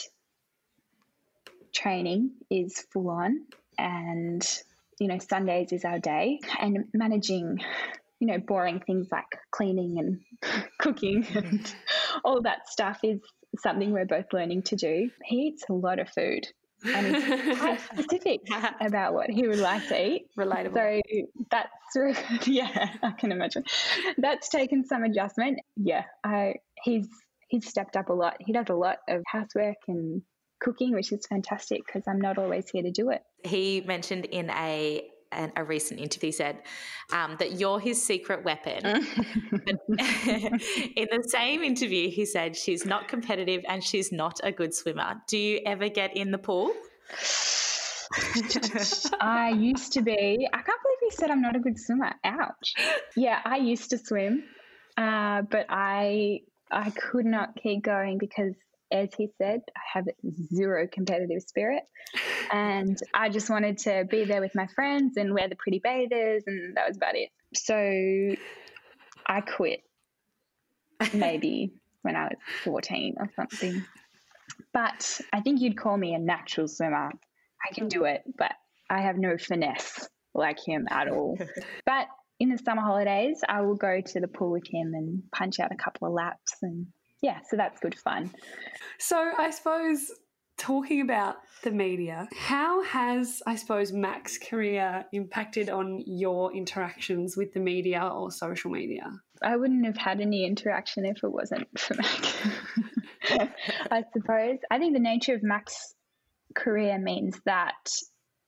training 1.73 2.31
is 2.49 2.85
full 2.93 3.09
on 3.09 3.45
and 3.77 4.41
you 4.99 5.07
know, 5.07 5.17
Sundays 5.17 5.71
is 5.71 5.85
our 5.85 5.99
day 5.99 6.39
and 6.59 6.85
managing, 6.93 7.59
you 8.19 8.27
know, 8.27 8.37
boring 8.37 8.81
things 8.85 9.07
like 9.11 9.39
cleaning 9.51 9.97
and 9.97 10.63
cooking 10.77 11.25
and 11.33 11.73
all 12.23 12.41
that 12.41 12.69
stuff 12.69 12.99
is 13.03 13.21
something 13.57 13.91
we're 13.91 14.05
both 14.05 14.31
learning 14.33 14.63
to 14.63 14.75
do. 14.75 15.09
He 15.23 15.47
eats 15.47 15.63
a 15.69 15.73
lot 15.73 15.99
of 15.99 16.09
food 16.09 16.47
and 16.85 17.15
he's 17.15 17.57
quite 17.57 17.79
specific 17.93 18.41
about 18.81 19.13
what 19.13 19.29
he 19.29 19.47
would 19.47 19.59
like 19.59 19.87
to 19.87 20.01
eat. 20.01 20.27
Relatable. 20.37 20.73
So 20.73 21.41
that's 21.51 22.47
yeah, 22.47 22.89
I 23.01 23.11
can 23.11 23.31
imagine. 23.31 23.63
That's 24.17 24.49
taken 24.49 24.85
some 24.85 25.03
adjustment. 25.03 25.59
Yeah, 25.75 26.03
I 26.23 26.55
he's 26.83 27.07
he's 27.47 27.67
stepped 27.67 27.95
up 27.97 28.09
a 28.09 28.13
lot. 28.13 28.37
He 28.39 28.53
does 28.53 28.69
a 28.69 28.75
lot 28.75 28.97
of 29.07 29.23
housework 29.25 29.77
and 29.87 30.21
cooking, 30.59 30.93
which 30.93 31.11
is 31.11 31.25
fantastic 31.27 31.81
because 31.85 32.03
I'm 32.07 32.21
not 32.21 32.37
always 32.37 32.69
here 32.69 32.83
to 32.83 32.91
do 32.91 33.09
it. 33.09 33.21
He 33.43 33.81
mentioned 33.81 34.25
in 34.25 34.49
a 34.49 35.08
an, 35.31 35.51
a 35.55 35.63
recent 35.63 35.99
interview 35.99 36.31
said 36.31 36.59
um, 37.11 37.35
that 37.39 37.59
you're 37.59 37.79
his 37.79 38.01
secret 38.01 38.43
weapon. 38.43 38.85
in 39.55 41.07
the 41.11 41.23
same 41.27 41.63
interview, 41.63 42.09
he 42.09 42.25
said 42.25 42.55
she's 42.55 42.85
not 42.85 43.07
competitive 43.07 43.63
and 43.67 43.83
she's 43.83 44.11
not 44.11 44.39
a 44.43 44.51
good 44.51 44.73
swimmer. 44.73 45.21
Do 45.27 45.37
you 45.37 45.61
ever 45.65 45.89
get 45.89 46.15
in 46.15 46.31
the 46.31 46.37
pool? 46.37 46.71
I 49.21 49.53
used 49.55 49.93
to 49.93 50.01
be. 50.01 50.47
I 50.51 50.61
can't 50.61 50.81
believe 50.81 50.97
he 51.01 51.11
said 51.11 51.31
I'm 51.31 51.41
not 51.41 51.55
a 51.55 51.59
good 51.59 51.79
swimmer. 51.79 52.13
Ouch. 52.23 52.73
Yeah, 53.15 53.39
I 53.45 53.57
used 53.57 53.91
to 53.91 53.97
swim, 53.97 54.43
uh, 54.97 55.43
but 55.43 55.67
I 55.69 56.41
I 56.71 56.89
could 56.91 57.25
not 57.25 57.55
keep 57.61 57.83
going 57.83 58.17
because 58.17 58.55
as 58.91 59.09
he 59.15 59.29
said, 59.37 59.61
I 59.75 59.81
have 59.93 60.07
zero 60.53 60.87
competitive 60.91 61.41
spirit. 61.43 61.83
And 62.51 62.97
I 63.13 63.29
just 63.29 63.49
wanted 63.49 63.77
to 63.79 64.05
be 64.09 64.25
there 64.25 64.41
with 64.41 64.55
my 64.55 64.67
friends 64.67 65.17
and 65.17 65.33
wear 65.33 65.47
the 65.47 65.55
pretty 65.55 65.79
bathers, 65.79 66.43
and 66.47 66.75
that 66.75 66.87
was 66.87 66.97
about 66.97 67.15
it. 67.15 67.29
So 67.53 68.35
I 69.25 69.41
quit 69.41 69.81
maybe 71.13 71.73
when 72.01 72.15
I 72.15 72.23
was 72.23 72.37
14 72.63 73.15
or 73.17 73.29
something. 73.35 73.83
But 74.73 75.21
I 75.31 75.41
think 75.41 75.61
you'd 75.61 75.77
call 75.77 75.97
me 75.97 76.13
a 76.13 76.19
natural 76.19 76.67
swimmer. 76.67 77.11
I 77.63 77.73
can 77.73 77.87
do 77.87 78.05
it, 78.05 78.23
but 78.37 78.53
I 78.89 79.01
have 79.01 79.17
no 79.17 79.37
finesse 79.37 80.07
like 80.33 80.59
him 80.65 80.87
at 80.89 81.09
all. 81.09 81.37
but 81.85 82.07
in 82.39 82.49
the 82.49 82.57
summer 82.57 82.81
holidays, 82.81 83.41
I 83.47 83.61
will 83.61 83.75
go 83.75 84.01
to 84.01 84.19
the 84.19 84.27
pool 84.27 84.51
with 84.51 84.67
him 84.67 84.93
and 84.93 85.23
punch 85.31 85.59
out 85.59 85.71
a 85.71 85.75
couple 85.75 86.07
of 86.07 86.13
laps 86.13 86.55
and 86.61 86.87
yeah, 87.21 87.39
so 87.49 87.57
that's 87.57 87.79
good 87.79 87.97
fun. 87.97 88.31
So 88.97 89.31
I 89.37 89.49
suppose 89.49 90.11
talking 90.57 91.01
about 91.01 91.37
the 91.63 91.71
media, 91.71 92.27
how 92.37 92.83
has, 92.83 93.41
I 93.47 93.55
suppose, 93.55 93.91
Mack's 93.91 94.37
career 94.37 95.05
impacted 95.11 95.69
on 95.69 96.03
your 96.05 96.53
interactions 96.53 97.35
with 97.35 97.53
the 97.53 97.59
media 97.59 98.05
or 98.05 98.31
social 98.31 98.69
media? 98.71 99.09
I 99.41 99.55
wouldn't 99.55 99.85
have 99.85 99.97
had 99.97 100.21
any 100.21 100.45
interaction 100.45 101.05
if 101.05 101.23
it 101.23 101.31
wasn't 101.31 101.67
for 101.79 101.95
Mack. 101.95 103.51
I 103.91 104.03
suppose. 104.13 104.59
I 104.69 104.77
think 104.77 104.93
the 104.93 104.99
nature 104.99 105.33
of 105.33 105.43
Mack's 105.43 105.95
career 106.55 106.99
means 106.99 107.39
that 107.45 107.89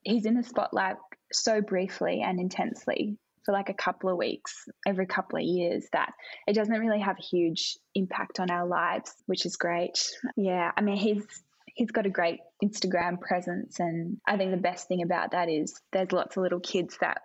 he's 0.03 0.25
in 0.25 0.35
the 0.35 0.43
spotlight 0.43 0.97
so 1.31 1.61
briefly 1.61 2.21
and 2.25 2.39
intensely 2.39 3.17
for 3.51 3.57
like 3.57 3.69
a 3.69 3.73
couple 3.73 4.09
of 4.09 4.17
weeks 4.17 4.65
every 4.87 5.05
couple 5.05 5.37
of 5.37 5.43
years 5.43 5.85
that 5.93 6.13
it 6.47 6.53
doesn't 6.53 6.79
really 6.79 6.99
have 6.99 7.17
a 7.19 7.23
huge 7.23 7.77
impact 7.95 8.39
on 8.39 8.49
our 8.49 8.65
lives, 8.65 9.13
which 9.25 9.45
is 9.45 9.57
great. 9.57 10.09
Yeah, 10.37 10.71
I 10.75 10.81
mean, 10.81 10.97
he's 10.97 11.25
he's 11.67 11.91
got 11.91 12.05
a 12.05 12.09
great 12.09 12.39
Instagram 12.63 13.19
presence, 13.19 13.79
and 13.79 14.17
I 14.27 14.37
think 14.37 14.51
the 14.51 14.57
best 14.57 14.87
thing 14.87 15.01
about 15.01 15.31
that 15.31 15.49
is 15.49 15.79
there's 15.91 16.11
lots 16.11 16.37
of 16.37 16.43
little 16.43 16.59
kids 16.59 16.97
that 17.01 17.21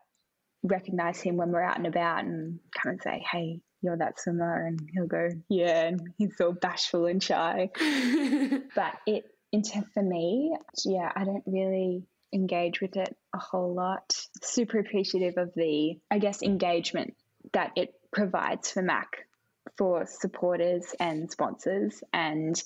recognize 0.62 1.21
him 1.21 1.37
when 1.37 1.51
we're 1.51 1.62
out 1.62 1.77
and 1.77 1.87
about 1.87 2.25
and 2.25 2.59
come 2.77 2.93
and 2.93 3.03
say, 3.03 3.25
"Hey, 3.31 3.61
you're 3.83 3.97
that 3.97 4.19
swimmer," 4.19 4.67
and 4.67 4.81
he'll 4.93 5.07
go, 5.07 5.29
"Yeah," 5.49 5.87
and 5.87 6.01
he's 6.19 6.37
so 6.37 6.53
bashful 6.53 7.07
and 7.07 7.23
shy. 7.23 7.71
but 8.75 8.95
it, 9.07 9.25
in 9.53 9.62
for 9.62 10.03
me, 10.03 10.57
yeah, 10.85 11.12
I 11.15 11.25
don't 11.25 11.45
really 11.47 12.05
engage 12.37 12.81
with 12.81 12.96
it 12.96 13.16
a 13.35 13.38
whole 13.38 13.75
lot. 13.75 14.14
Super 14.42 14.79
appreciative 14.79 15.38
of 15.38 15.53
the, 15.55 15.99
I 16.11 16.18
guess, 16.18 16.42
engagement 16.42 17.14
that 17.53 17.72
it 17.77 17.94
provides 18.12 18.70
for 18.70 18.83
Mack 18.83 19.27
for 19.77 20.07
supporters 20.07 20.94
and 21.01 21.31
sponsors 21.31 22.03
and 22.12 22.62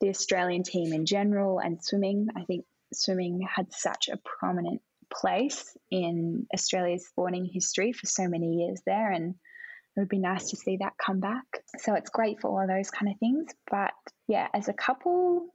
the 0.00 0.08
Australian 0.08 0.62
team 0.62 0.92
in 0.92 1.06
general 1.06 1.58
and 1.58 1.82
swimming. 1.82 2.28
I 2.36 2.44
think 2.44 2.64
swimming 2.92 3.40
had 3.40 3.72
such 3.72 4.08
a 4.08 4.18
prominent 4.18 4.82
place 5.12 5.76
in 5.90 6.46
Australia's 6.54 7.06
sporting 7.06 7.46
history 7.46 7.92
for 7.92 8.06
so 8.06 8.28
many 8.28 8.64
years 8.64 8.80
there 8.86 9.10
and 9.10 9.34
it 9.94 10.00
would 10.00 10.08
be 10.08 10.18
nice 10.18 10.50
to 10.50 10.56
see 10.56 10.78
that 10.78 10.94
come 11.04 11.20
back. 11.20 11.44
So 11.78 11.94
it's 11.94 12.10
great 12.10 12.40
for 12.40 12.48
all 12.48 12.66
those 12.66 12.90
kind 12.90 13.12
of 13.12 13.18
things. 13.18 13.52
But 13.70 13.92
yeah, 14.26 14.48
as 14.54 14.68
a 14.68 14.72
couple, 14.72 15.48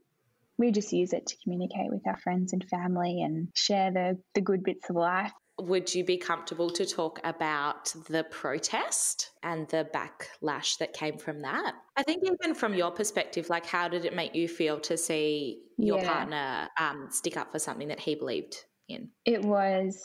we 0.58 0.72
just 0.72 0.92
use 0.92 1.14
it 1.14 1.28
to 1.28 1.36
communicate 1.44 1.90
with 1.90 2.06
our 2.08 2.18
friends 2.18 2.54
and 2.54 2.64
family 2.70 3.22
and 3.22 3.50
share 3.56 3.92
the, 3.92 4.18
the 4.36 4.42
good 4.42 4.64
bits 4.64 4.90
of 4.90 4.96
life. 4.96 5.32
Would 5.60 5.94
you 5.94 6.06
be 6.06 6.18
comfortable 6.18 6.70
to 6.72 6.86
talk 6.86 7.20
about 7.24 7.92
the 8.10 8.24
protest 8.26 9.32
and 9.42 9.68
the 9.70 9.88
backlash 9.92 10.78
that 10.78 10.94
came 10.94 11.18
from 11.18 11.42
that? 11.42 11.74
I 11.96 12.04
think, 12.04 12.24
even 12.24 12.54
from 12.54 12.76
your 12.76 12.92
perspective, 12.92 13.50
like 13.50 13.66
how 13.66 13.88
did 13.88 14.06
it 14.06 14.16
make 14.16 14.36
you 14.36 14.48
feel 14.48 14.80
to 14.82 14.98
see 14.98 15.64
your 15.78 15.98
yeah. 15.98 16.14
partner 16.14 16.70
um, 16.80 17.08
stick 17.10 17.38
up 17.38 17.52
for 17.52 17.58
something 17.58 17.88
that 17.88 18.00
he 18.00 18.14
believed 18.14 18.56
in? 18.88 19.10
It 19.26 19.42
was 19.42 20.00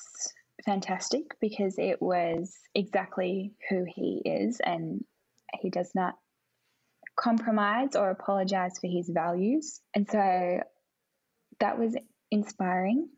fantastic 0.65 1.23
because 1.41 1.75
it 1.79 2.01
was 2.01 2.55
exactly 2.75 3.53
who 3.69 3.85
he 3.87 4.23
is 4.25 4.59
and 4.65 5.05
he 5.61 5.69
does 5.69 5.91
not 5.95 6.15
compromise 7.17 7.95
or 7.95 8.11
apologize 8.11 8.79
for 8.81 8.89
his 8.89 9.09
values. 9.09 9.81
And 9.95 10.09
so 10.11 10.61
that 11.61 11.79
was 11.79 11.97
inspiring. 12.31 13.09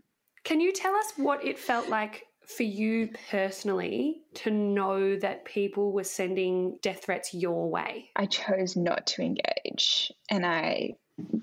Can 0.45 0.61
you 0.61 0.73
tell 0.73 0.95
us 0.95 1.13
what 1.17 1.45
it 1.45 1.59
felt 1.59 1.89
like 1.89 2.25
for 2.47 2.65
you 2.65 3.09
personally 3.31 4.21
to 4.35 4.51
know 4.51 5.17
that 5.17 5.47
people 5.47 5.93
were 5.93 6.05
sending 6.05 6.79
death 6.83 7.05
threats 7.05 7.33
your 7.33 7.71
way? 7.71 8.11
I 8.15 8.27
chose 8.27 8.77
not 8.77 9.07
to 9.09 9.23
engage 9.23 10.13
and 10.31 10.45
I 10.45 10.95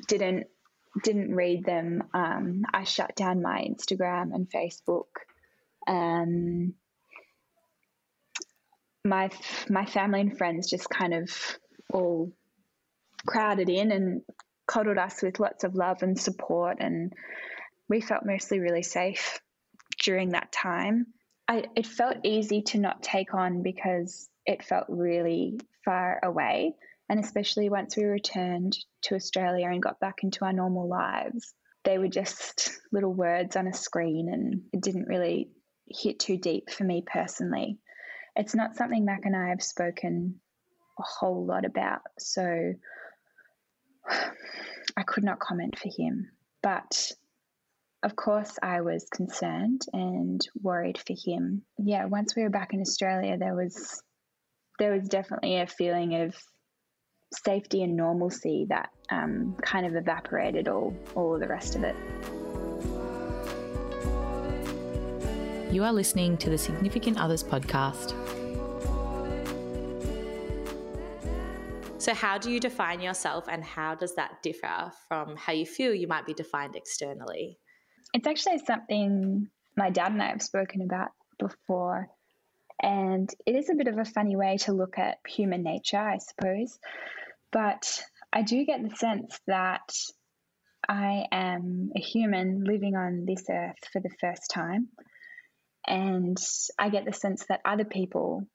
didn't 0.07 0.47
didn't 1.03 1.33
read 1.33 1.63
them. 1.63 2.03
Um, 2.13 2.63
I 2.73 2.83
shut 2.83 3.15
down 3.15 3.41
my 3.41 3.65
Instagram 3.67 4.35
and 4.35 4.49
Facebook. 4.49 5.05
Um, 5.87 6.73
my 9.03 9.29
my 9.69 9.85
family 9.85 10.21
and 10.21 10.37
friends 10.37 10.69
just 10.69 10.89
kind 10.89 11.13
of 11.13 11.31
all 11.91 12.31
crowded 13.25 13.69
in 13.69 13.91
and 13.91 14.21
coddled 14.67 14.97
us 14.97 15.21
with 15.21 15.39
lots 15.39 15.63
of 15.63 15.75
love 15.75 16.03
and 16.03 16.19
support. 16.19 16.77
And 16.79 17.13
we 17.89 18.01
felt 18.01 18.25
mostly 18.25 18.59
really 18.59 18.83
safe 18.83 19.39
during 20.03 20.29
that 20.29 20.51
time. 20.51 21.07
I, 21.47 21.65
it 21.75 21.85
felt 21.85 22.17
easy 22.23 22.61
to 22.63 22.79
not 22.79 23.03
take 23.03 23.33
on 23.33 23.63
because 23.63 24.29
it 24.45 24.63
felt 24.63 24.85
really 24.87 25.59
far 25.83 26.19
away. 26.23 26.73
And 27.09 27.19
especially 27.19 27.69
once 27.69 27.97
we 27.97 28.05
returned 28.05 28.77
to 29.03 29.15
Australia 29.15 29.67
and 29.67 29.81
got 29.81 29.99
back 29.99 30.23
into 30.23 30.45
our 30.45 30.53
normal 30.53 30.87
lives, 30.87 31.53
they 31.83 31.97
were 31.97 32.07
just 32.07 32.79
little 32.91 33.13
words 33.13 33.55
on 33.55 33.67
a 33.67 33.73
screen 33.73 34.29
and 34.31 34.61
it 34.71 34.81
didn't 34.81 35.07
really 35.07 35.49
hit 35.89 36.19
too 36.19 36.37
deep 36.37 36.69
for 36.69 36.83
me 36.83 37.03
personally. 37.05 37.79
It's 38.35 38.55
not 38.55 38.75
something 38.75 39.03
Mack 39.03 39.25
and 39.25 39.35
I 39.35 39.49
have 39.49 39.61
spoken 39.61 40.39
a 40.97 41.03
whole 41.03 41.45
lot 41.45 41.65
about. 41.65 42.01
So 42.17 42.73
I 44.07 45.03
could 45.03 45.23
not 45.23 45.39
comment 45.39 45.77
for 45.77 45.89
him. 45.95 46.29
But 46.61 47.11
of 48.03 48.15
course, 48.15 48.57
I 48.61 48.81
was 48.81 49.05
concerned 49.11 49.85
and 49.93 50.41
worried 50.61 50.97
for 50.97 51.13
him. 51.13 51.63
Yeah, 51.77 52.05
once 52.05 52.35
we 52.35 52.43
were 52.43 52.49
back 52.49 52.73
in 52.73 52.81
Australia, 52.81 53.37
there 53.37 53.55
was 53.55 54.01
there 54.79 54.93
was 54.93 55.07
definitely 55.07 55.59
a 55.59 55.67
feeling 55.67 56.15
of 56.15 56.35
safety 57.33 57.83
and 57.83 57.95
normalcy 57.95 58.65
that 58.69 58.89
um, 59.09 59.55
kind 59.61 59.85
of 59.85 59.95
evaporated 59.95 60.67
all 60.67 60.95
all 61.15 61.37
the 61.37 61.47
rest 61.47 61.75
of 61.75 61.83
it. 61.83 61.95
You 65.71 65.83
are 65.83 65.93
listening 65.93 66.37
to 66.37 66.49
the 66.49 66.57
Significant 66.57 67.17
Others 67.17 67.43
podcast. 67.43 68.40
So, 72.01 72.15
how 72.15 72.39
do 72.39 72.49
you 72.49 72.59
define 72.59 72.99
yourself, 72.99 73.45
and 73.47 73.63
how 73.63 73.93
does 73.93 74.15
that 74.15 74.41
differ 74.41 74.91
from 75.07 75.35
how 75.35 75.53
you 75.53 75.67
feel 75.67 75.93
you 75.93 76.07
might 76.07 76.25
be 76.25 76.33
defined 76.33 76.75
externally? 76.75 77.59
It's 78.11 78.25
actually 78.25 78.57
something 78.65 79.47
my 79.77 79.91
dad 79.91 80.11
and 80.11 80.19
I 80.19 80.29
have 80.29 80.41
spoken 80.41 80.81
about 80.81 81.09
before. 81.37 82.09
And 82.81 83.29
it 83.45 83.55
is 83.55 83.69
a 83.69 83.75
bit 83.75 83.87
of 83.87 83.99
a 83.99 84.05
funny 84.05 84.35
way 84.35 84.57
to 84.61 84.73
look 84.73 84.97
at 84.97 85.19
human 85.27 85.61
nature, 85.61 85.99
I 85.99 86.17
suppose. 86.17 86.79
But 87.51 88.03
I 88.33 88.41
do 88.41 88.65
get 88.65 88.81
the 88.81 88.95
sense 88.95 89.39
that 89.45 89.93
I 90.89 91.25
am 91.31 91.91
a 91.95 91.99
human 91.99 92.63
living 92.63 92.95
on 92.95 93.25
this 93.27 93.45
earth 93.47 93.77
for 93.93 94.01
the 94.01 94.15
first 94.19 94.49
time. 94.49 94.87
And 95.85 96.39
I 96.79 96.89
get 96.89 97.05
the 97.05 97.13
sense 97.13 97.45
that 97.47 97.61
other 97.63 97.85
people 97.85 98.47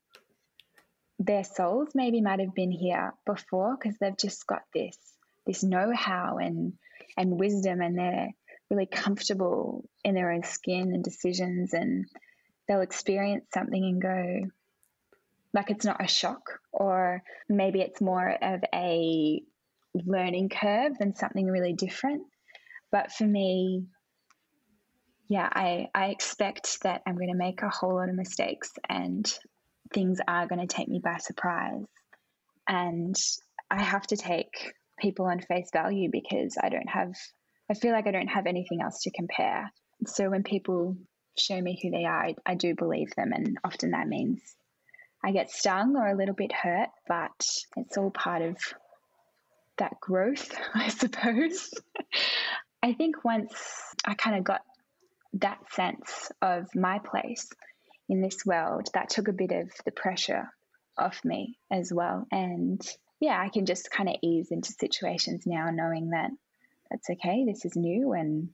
their 1.19 1.43
souls 1.43 1.89
maybe 1.95 2.21
might 2.21 2.39
have 2.39 2.53
been 2.53 2.71
here 2.71 3.13
before 3.25 3.75
because 3.75 3.97
they've 3.99 4.17
just 4.17 4.45
got 4.45 4.61
this 4.73 4.97
this 5.45 5.63
know-how 5.63 6.37
and 6.37 6.73
and 7.17 7.39
wisdom 7.39 7.81
and 7.81 7.97
they're 7.97 8.29
really 8.69 8.85
comfortable 8.85 9.89
in 10.03 10.13
their 10.13 10.31
own 10.31 10.43
skin 10.43 10.91
and 10.93 11.03
decisions 11.03 11.73
and 11.73 12.05
they'll 12.67 12.81
experience 12.81 13.45
something 13.53 13.83
and 13.83 14.01
go 14.01 14.49
like 15.53 15.69
it's 15.71 15.85
not 15.85 16.03
a 16.03 16.07
shock 16.07 16.59
or 16.71 17.23
maybe 17.49 17.79
it's 17.79 18.01
more 18.01 18.29
of 18.29 18.61
a 18.75 19.41
learning 20.05 20.49
curve 20.49 20.91
than 20.99 21.15
something 21.15 21.47
really 21.47 21.73
different. 21.73 22.23
But 22.91 23.11
for 23.11 23.25
me 23.25 23.87
yeah 25.29 25.49
i 25.51 25.87
i 25.93 26.05
expect 26.07 26.81
that 26.83 27.01
i'm 27.05 27.15
going 27.15 27.31
to 27.31 27.35
make 27.35 27.61
a 27.61 27.69
whole 27.69 27.95
lot 27.95 28.09
of 28.09 28.15
mistakes 28.15 28.71
and 28.87 29.37
things 29.93 30.19
are 30.27 30.47
going 30.47 30.65
to 30.65 30.73
take 30.73 30.87
me 30.87 30.99
by 31.03 31.17
surprise. 31.17 31.85
And 32.67 33.15
I 33.69 33.81
have 33.81 34.05
to 34.07 34.17
take 34.17 34.73
people 34.99 35.25
on 35.25 35.39
face 35.39 35.69
value 35.71 36.09
because 36.11 36.57
I 36.61 36.69
don't 36.69 36.89
have, 36.89 37.13
I 37.69 37.73
feel 37.73 37.91
like 37.91 38.07
I 38.07 38.11
don't 38.11 38.27
have 38.27 38.47
anything 38.47 38.81
else 38.81 39.01
to 39.03 39.11
compare. 39.11 39.71
So 40.05 40.29
when 40.29 40.43
people 40.43 40.97
show 41.37 41.59
me 41.59 41.79
who 41.81 41.91
they 41.91 42.05
are, 42.05 42.25
I, 42.25 42.35
I 42.45 42.55
do 42.55 42.75
believe 42.75 43.09
them. 43.15 43.31
And 43.33 43.57
often 43.63 43.91
that 43.91 44.07
means 44.07 44.41
I 45.23 45.31
get 45.31 45.51
stung 45.51 45.95
or 45.95 46.07
a 46.07 46.15
little 46.15 46.35
bit 46.35 46.51
hurt, 46.51 46.89
but 47.07 47.31
it's 47.75 47.97
all 47.97 48.11
part 48.11 48.41
of 48.41 48.57
that 49.77 49.99
growth, 49.99 50.53
I 50.73 50.89
suppose. 50.89 51.69
I 52.83 52.93
think 52.93 53.23
once 53.23 53.53
I 54.05 54.13
kind 54.13 54.37
of 54.37 54.43
got 54.43 54.61
that 55.33 55.59
sense 55.71 56.31
of 56.41 56.67
my 56.75 56.99
place, 56.99 57.49
in 58.09 58.21
this 58.21 58.45
world, 58.45 58.89
that 58.93 59.09
took 59.09 59.27
a 59.27 59.33
bit 59.33 59.51
of 59.51 59.69
the 59.85 59.91
pressure 59.91 60.49
off 60.97 61.19
me 61.23 61.57
as 61.71 61.91
well. 61.93 62.25
And 62.31 62.81
yeah, 63.19 63.39
I 63.39 63.49
can 63.49 63.65
just 63.65 63.91
kind 63.91 64.09
of 64.09 64.15
ease 64.21 64.51
into 64.51 64.71
situations 64.71 65.43
now 65.45 65.69
knowing 65.71 66.11
that 66.11 66.31
that's 66.89 67.09
okay, 67.09 67.45
this 67.45 67.65
is 67.65 67.75
new 67.75 68.13
and 68.13 68.49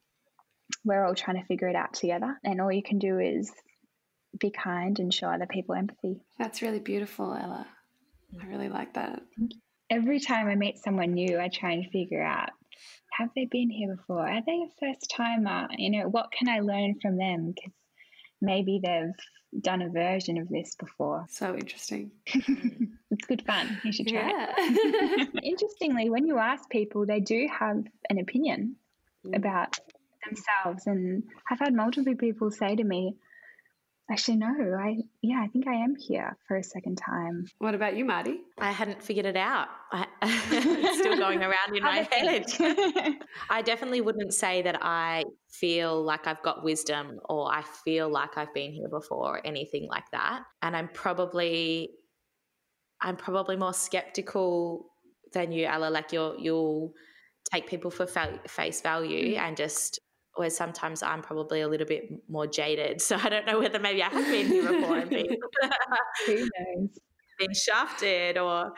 we're 0.83 1.05
all 1.05 1.15
trying 1.15 1.39
to 1.39 1.45
figure 1.45 1.67
it 1.67 1.75
out 1.75 1.93
together. 1.93 2.37
And 2.43 2.59
all 2.59 2.71
you 2.71 2.83
can 2.83 2.99
do 2.99 3.19
is 3.19 3.51
be 4.39 4.49
kind 4.49 4.97
and 4.99 5.13
show 5.13 5.27
other 5.27 5.45
people 5.45 5.75
empathy. 5.75 6.21
That's 6.39 6.61
really 6.61 6.79
beautiful, 6.79 7.33
Ella. 7.33 7.67
I 8.41 8.47
really 8.47 8.69
like 8.69 8.93
that. 8.95 9.21
Every 9.89 10.19
time 10.19 10.47
I 10.47 10.55
meet 10.55 10.79
someone 10.79 11.13
new, 11.13 11.39
I 11.39 11.49
try 11.49 11.73
and 11.73 11.85
figure 11.91 12.23
out 12.23 12.49
have 13.11 13.29
they 13.35 13.45
been 13.45 13.69
here 13.69 13.95
before? 13.95 14.27
Are 14.27 14.41
they 14.43 14.63
a 14.63 14.67
first 14.79 15.13
timer? 15.15 15.67
You 15.77 15.91
know, 15.91 16.09
what 16.09 16.31
can 16.31 16.49
I 16.49 16.61
learn 16.61 16.95
from 16.99 17.17
them? 17.17 17.53
Because 17.55 17.73
maybe 18.41 18.79
they've 18.83 19.13
done 19.61 19.81
a 19.81 19.89
version 19.89 20.37
of 20.37 20.49
this 20.49 20.75
before. 20.75 21.25
So 21.29 21.55
interesting. 21.55 22.11
it's 22.25 23.25
good 23.27 23.43
fun. 23.45 23.79
You 23.83 23.91
should 23.91 24.07
try 24.07 24.29
yeah. 24.29 24.53
it. 24.57 25.29
Interestingly, 25.43 26.09
when 26.09 26.25
you 26.27 26.37
ask 26.37 26.69
people, 26.69 27.05
they 27.05 27.19
do 27.19 27.47
have 27.51 27.83
an 28.09 28.19
opinion 28.19 28.75
mm. 29.25 29.35
about 29.35 29.77
themselves. 30.25 30.87
And 30.87 31.23
I've 31.49 31.59
had 31.59 31.73
multiple 31.73 32.15
people 32.15 32.51
say 32.51 32.75
to 32.75 32.83
me, 32.83 33.15
Actually, 34.13 34.35
no. 34.35 34.77
I 34.79 34.97
yeah, 35.23 35.41
I 35.43 35.47
think 35.47 35.67
I 35.67 35.73
am 35.73 35.95
here 35.95 36.37
for 36.47 36.57
a 36.57 36.63
second 36.63 36.97
time. 36.97 37.47
What 37.57 37.73
about 37.73 37.97
you, 37.97 38.05
Marty? 38.05 38.41
I 38.59 38.69
hadn't 38.71 39.01
figured 39.01 39.25
it 39.25 39.35
out. 39.35 39.69
I, 39.91 40.05
it's 40.21 40.99
still 40.99 41.17
going 41.17 41.41
around 41.47 41.75
in 41.75 41.81
my 41.81 42.07
head. 42.11 42.45
I 43.49 43.63
definitely 43.63 44.01
wouldn't 44.01 44.35
say 44.35 44.61
that 44.61 44.77
I 44.83 45.23
feel 45.49 46.03
like 46.03 46.27
I've 46.27 46.43
got 46.43 46.63
wisdom 46.63 47.19
or 47.27 47.51
I 47.51 47.63
feel 47.83 48.07
like 48.07 48.37
I've 48.37 48.53
been 48.53 48.71
here 48.71 48.87
before 48.87 49.37
or 49.37 49.47
anything 49.47 49.87
like 49.89 50.05
that. 50.11 50.43
And 50.61 50.77
I'm 50.77 50.89
probably 50.89 51.89
I'm 53.01 53.15
probably 53.15 53.55
more 53.55 53.73
skeptical 53.73 54.91
than 55.33 55.51
you, 55.51 55.65
Ella. 55.65 55.89
Like 55.89 56.11
you'll 56.11 56.35
you'll 56.37 56.93
take 57.51 57.65
people 57.65 57.89
for 57.89 58.05
fa- 58.05 58.41
face 58.47 58.79
value 58.81 59.33
mm. 59.33 59.39
and 59.39 59.57
just 59.57 59.99
where 60.35 60.49
sometimes 60.49 61.03
I'm 61.03 61.21
probably 61.21 61.61
a 61.61 61.67
little 61.67 61.87
bit 61.87 62.09
more 62.27 62.47
jaded. 62.47 63.01
So 63.01 63.17
I 63.21 63.29
don't 63.29 63.45
know 63.45 63.59
whether 63.59 63.79
maybe 63.79 64.01
I 64.01 64.09
have 64.09 64.25
been 64.25 64.47
here 64.47 64.71
before 64.71 64.97
and 64.97 65.09
been, 65.09 65.37
been 67.39 67.53
shafted 67.53 68.37
or 68.37 68.73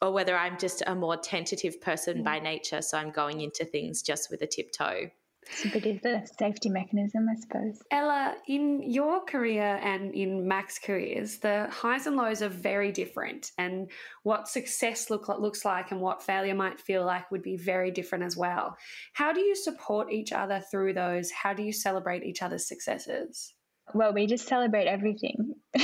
or 0.00 0.10
whether 0.10 0.36
I'm 0.36 0.58
just 0.58 0.82
a 0.86 0.96
more 0.96 1.16
tentative 1.16 1.80
person 1.80 2.18
mm. 2.18 2.24
by 2.24 2.40
nature. 2.40 2.82
So 2.82 2.98
I'm 2.98 3.12
going 3.12 3.40
into 3.40 3.64
things 3.64 4.02
just 4.02 4.32
with 4.32 4.42
a 4.42 4.48
tiptoe. 4.48 5.10
It's 5.50 5.64
a 5.64 5.68
bit 5.68 5.86
of 5.86 6.02
the 6.02 6.26
safety 6.38 6.70
mechanism, 6.70 7.26
I 7.28 7.34
suppose. 7.34 7.82
Ella, 7.90 8.36
in 8.46 8.82
your 8.82 9.24
career 9.24 9.80
and 9.82 10.14
in 10.14 10.46
Mack's 10.46 10.78
careers, 10.78 11.38
the 11.38 11.68
highs 11.70 12.06
and 12.06 12.16
lows 12.16 12.42
are 12.42 12.48
very 12.48 12.92
different, 12.92 13.50
and 13.58 13.90
what 14.22 14.48
success 14.48 15.10
look 15.10 15.28
looks 15.28 15.64
like 15.64 15.90
and 15.90 16.00
what 16.00 16.22
failure 16.22 16.54
might 16.54 16.80
feel 16.80 17.04
like 17.04 17.30
would 17.30 17.42
be 17.42 17.56
very 17.56 17.90
different 17.90 18.24
as 18.24 18.36
well. 18.36 18.76
How 19.14 19.32
do 19.32 19.40
you 19.40 19.56
support 19.56 20.12
each 20.12 20.32
other 20.32 20.62
through 20.70 20.94
those? 20.94 21.30
How 21.30 21.52
do 21.52 21.62
you 21.62 21.72
celebrate 21.72 22.22
each 22.22 22.42
other's 22.42 22.68
successes? 22.68 23.52
Well, 23.94 24.12
we 24.12 24.26
just 24.26 24.46
celebrate 24.46 24.86
everything. 24.86 25.54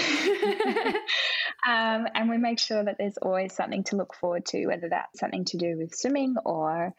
um, 1.66 2.07
and 2.14 2.31
we 2.31 2.38
make 2.38 2.59
sure 2.59 2.85
that 2.85 2.97
there's 2.99 3.18
always 3.18 3.55
something 3.55 3.85
to 3.85 3.97
look 3.97 4.14
forward 4.14 4.47
to, 4.47 4.66
whether 4.66 4.88
that's 4.88 5.18
something 5.18 5.44
to 5.47 5.59
do 5.59 5.77
with 5.77 5.94
swimming 5.94 6.37
or 6.44 6.94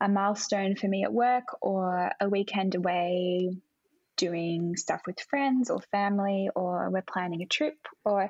a 0.00 0.08
milestone 0.08 0.76
for 0.76 0.88
me 0.88 1.04
at 1.04 1.12
work 1.12 1.44
or 1.60 2.12
a 2.20 2.28
weekend 2.28 2.74
away 2.74 3.50
doing 4.18 4.76
stuff 4.76 5.00
with 5.06 5.20
friends 5.20 5.70
or 5.70 5.80
family 5.92 6.50
or 6.54 6.90
we're 6.90 7.02
planning 7.02 7.40
a 7.40 7.46
trip 7.46 7.78
or 8.04 8.28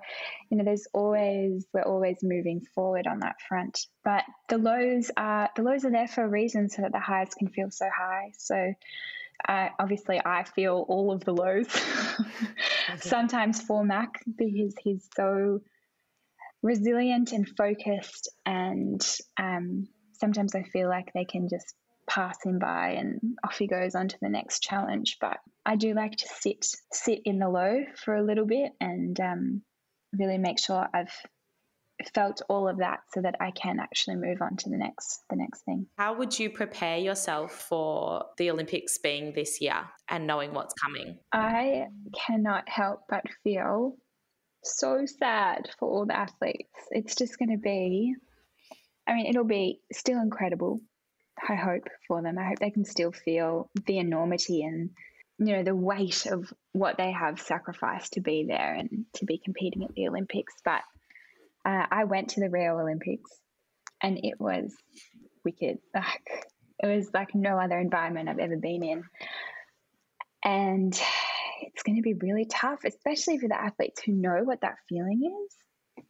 you 0.51 0.57
know 0.57 0.65
there's 0.65 0.87
always 0.93 1.67
we're 1.73 1.83
always 1.83 2.19
moving 2.23 2.61
forward 2.75 3.07
on 3.09 3.21
that 3.21 3.37
front. 3.49 3.87
But 4.05 4.23
the 4.49 4.59
lows 4.59 5.11
are 5.17 5.49
the 5.57 5.63
lows 5.63 5.85
are 5.85 5.91
there 5.91 6.07
for 6.07 6.23
a 6.23 6.29
reason 6.29 6.69
so 6.69 6.83
that 6.83 6.93
the 6.93 7.01
highs 7.01 7.35
can 7.35 7.49
feel 7.49 7.71
so 7.71 7.87
high. 7.93 8.33
So 8.39 8.75
uh, 9.49 9.69
obviously 9.79 10.21
I 10.25 10.45
feel 10.45 10.85
all 10.89 11.13
of 11.13 11.25
the 11.25 11.33
lows 11.33 11.69
sometimes 13.01 13.63
for 13.63 13.85
Mack 13.85 14.23
because 14.37 14.75
he's 14.83 15.09
so 15.17 15.61
resilient 16.63 17.33
and 17.33 17.49
focused 17.49 18.29
and 18.45 19.01
um, 19.37 19.89
sometimes 20.19 20.55
I 20.55 20.63
feel 20.63 20.89
like 20.89 21.13
they 21.13 21.25
can 21.25 21.49
just 21.49 21.75
pass 22.09 22.39
him 22.45 22.59
by 22.59 22.91
and 22.93 23.21
off 23.45 23.59
he 23.59 23.67
goes 23.67 23.95
on 23.95 24.09
to 24.09 24.17
the 24.21 24.29
next 24.29 24.63
challenge. 24.63 25.19
But 25.21 25.39
I 25.65 25.77
do 25.77 25.95
like 25.95 26.17
to 26.17 26.29
sit 26.29 26.65
sit 26.93 27.21
in 27.25 27.39
the 27.39 27.49
low 27.49 27.85
for 27.97 28.15
a 28.15 28.25
little 28.25 28.47
bit 28.47 28.73
and 28.81 29.19
um, 29.21 29.63
really 30.13 30.39
make 30.39 30.59
sure 30.59 30.87
I've 30.93 31.13
felt 32.15 32.43
all 32.49 32.69
of 32.69 32.79
that 32.79 33.01
so 33.13 33.21
that 33.23 33.35
I 33.41 33.51
can 33.51 33.81
actually 33.81 34.17
move 34.17 34.41
on 34.41 34.57
to 34.57 34.71
the 34.71 34.77
next 34.77 35.23
the 35.31 35.37
next 35.37 35.63
thing. 35.63 35.87
How 35.99 36.15
would 36.15 36.39
you 36.39 36.51
prepare 36.51 36.99
yourself 36.99 37.53
for 37.53 38.25
the 38.37 38.51
Olympics 38.51 38.99
being 38.99 39.33
this 39.35 39.61
year 39.61 39.85
and 40.09 40.27
knowing 40.27 40.55
what's 40.55 40.75
coming? 40.75 41.19
I 41.33 41.87
cannot 42.27 42.69
help 42.69 43.01
but 43.09 43.25
feel 43.43 43.97
so 44.65 45.07
sad 45.07 45.69
for 45.79 45.89
all 45.89 46.07
the 46.07 46.17
athletes. 46.17 46.71
It's 46.91 47.15
just 47.15 47.39
going 47.39 47.51
to 47.51 47.59
be 47.59 48.15
I 49.09 49.15
mean, 49.15 49.27
it'll 49.27 49.45
be 49.45 49.81
still 49.91 50.21
incredible. 50.21 50.81
I 51.49 51.55
hope 51.55 51.89
for 52.07 52.21
them. 52.23 52.39
I 52.39 52.47
hope 52.47 52.59
they 52.59 52.71
can 52.71 52.85
still 52.85 53.13
feel 53.13 53.71
the 53.87 53.99
enormity 53.99 54.63
and 54.63 54.91
you 55.39 55.57
know 55.57 55.63
the 55.63 55.75
weight 55.75 56.27
of 56.27 56.53
what 56.73 56.97
they 56.99 57.13
have 57.13 57.41
sacrificed 57.41 58.15
to 58.15 58.21
be 58.21 58.45
there 58.47 58.75
and 58.75 59.07
to 59.15 59.25
be 59.25 59.41
competing 59.43 59.85
at 59.85 59.95
the 59.95 60.09
Olympics. 60.09 60.53
But 60.65 60.83
uh, 61.65 61.87
I 61.91 62.05
went 62.05 62.31
to 62.31 62.41
the 62.41 62.51
Rio 62.51 62.79
Olympics, 62.79 63.31
and 64.03 64.19
it 64.23 64.35
was 64.39 64.75
wicked. 65.45 65.79
Like 65.95 66.45
it 66.81 66.97
was 66.97 67.11
like 67.13 67.35
no 67.35 67.59
other 67.59 67.79
environment 67.79 68.29
I've 68.29 68.39
ever 68.39 68.57
been 68.57 68.85
in, 68.85 69.05
and 70.45 71.01
it's 71.63 71.83
going 71.83 71.97
to 71.97 72.03
be 72.03 72.15
really 72.15 72.45
tough, 72.45 72.81
especially 72.85 73.39
for 73.39 73.49
the 73.49 73.61
athletes 73.61 74.03
who 74.05 74.13
know 74.13 74.43
what 74.45 74.61
that 74.61 74.77
feeling 74.89 75.23
is. 75.25 76.05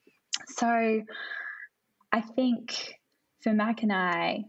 So 0.57 1.03
I 2.13 2.21
think 2.21 2.95
for 3.43 3.53
Mack 3.53 3.83
and 3.83 3.93
I, 3.93 4.45